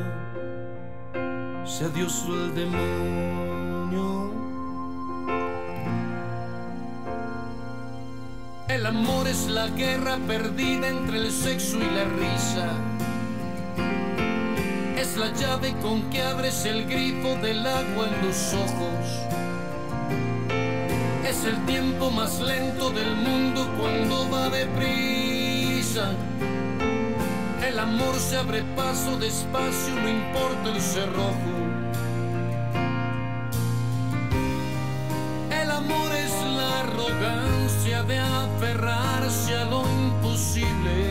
Sea 1.66 1.88
Dios 1.90 2.26
o 2.28 2.34
el 2.34 2.54
demonio. 2.54 3.41
El 8.72 8.86
amor 8.86 9.28
es 9.28 9.48
la 9.48 9.68
guerra 9.68 10.18
perdida 10.28 10.88
entre 10.88 11.18
el 11.18 11.30
sexo 11.30 11.78
y 11.78 11.94
la 11.94 12.06
risa. 12.06 12.70
Es 14.98 15.18
la 15.18 15.34
llave 15.34 15.76
con 15.82 16.10
que 16.10 16.22
abres 16.22 16.64
el 16.66 16.86
grifo 16.86 17.36
del 17.42 17.68
agua 17.68 18.08
en 18.08 18.26
los 18.26 18.54
ojos. 18.54 19.06
Es 21.28 21.44
el 21.44 21.66
tiempo 21.66 22.12
más 22.12 22.40
lento 22.40 22.92
del 22.92 23.14
mundo 23.14 23.70
cuando 23.78 24.30
va 24.32 24.50
deprisa. 24.50 26.14
El 27.68 27.78
amor 27.78 28.16
se 28.20 28.38
abre 28.38 28.64
paso 28.78 29.18
despacio, 29.18 29.96
no 29.96 30.08
importa 30.08 30.70
el 30.74 30.82
cerrojo. 30.82 31.71
Imposible. 40.42 41.11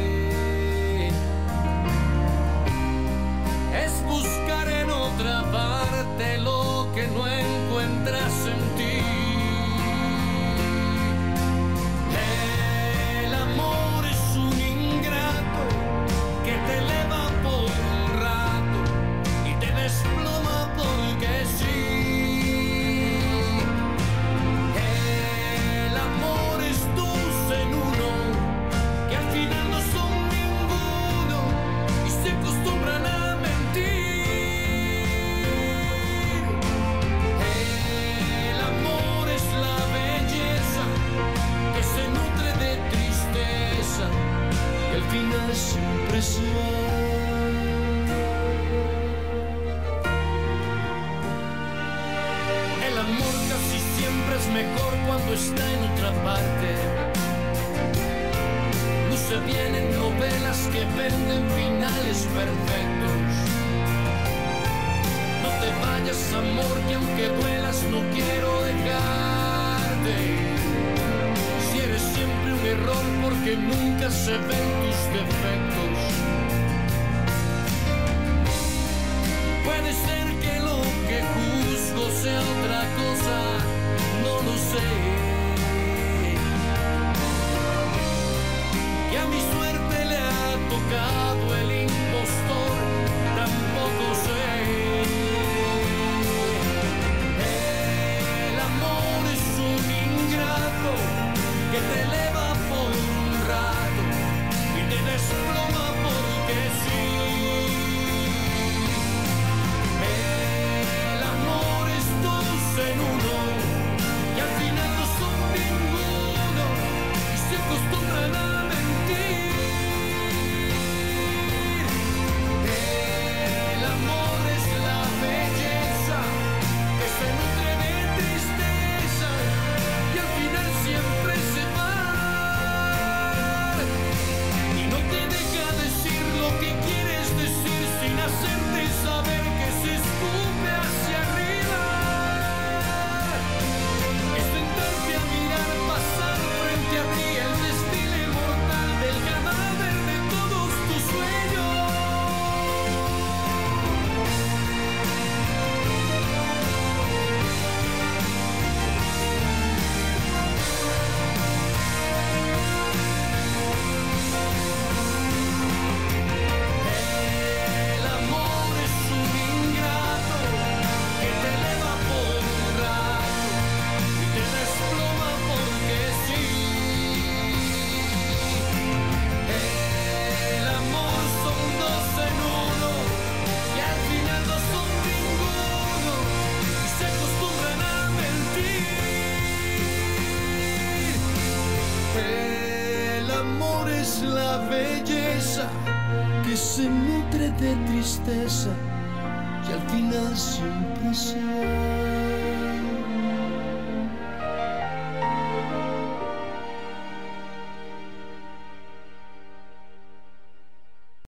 Mi 89.30 89.40
suerte 89.52 90.04
le 90.04 90.16
ha 90.16 90.58
tocado 90.68 91.29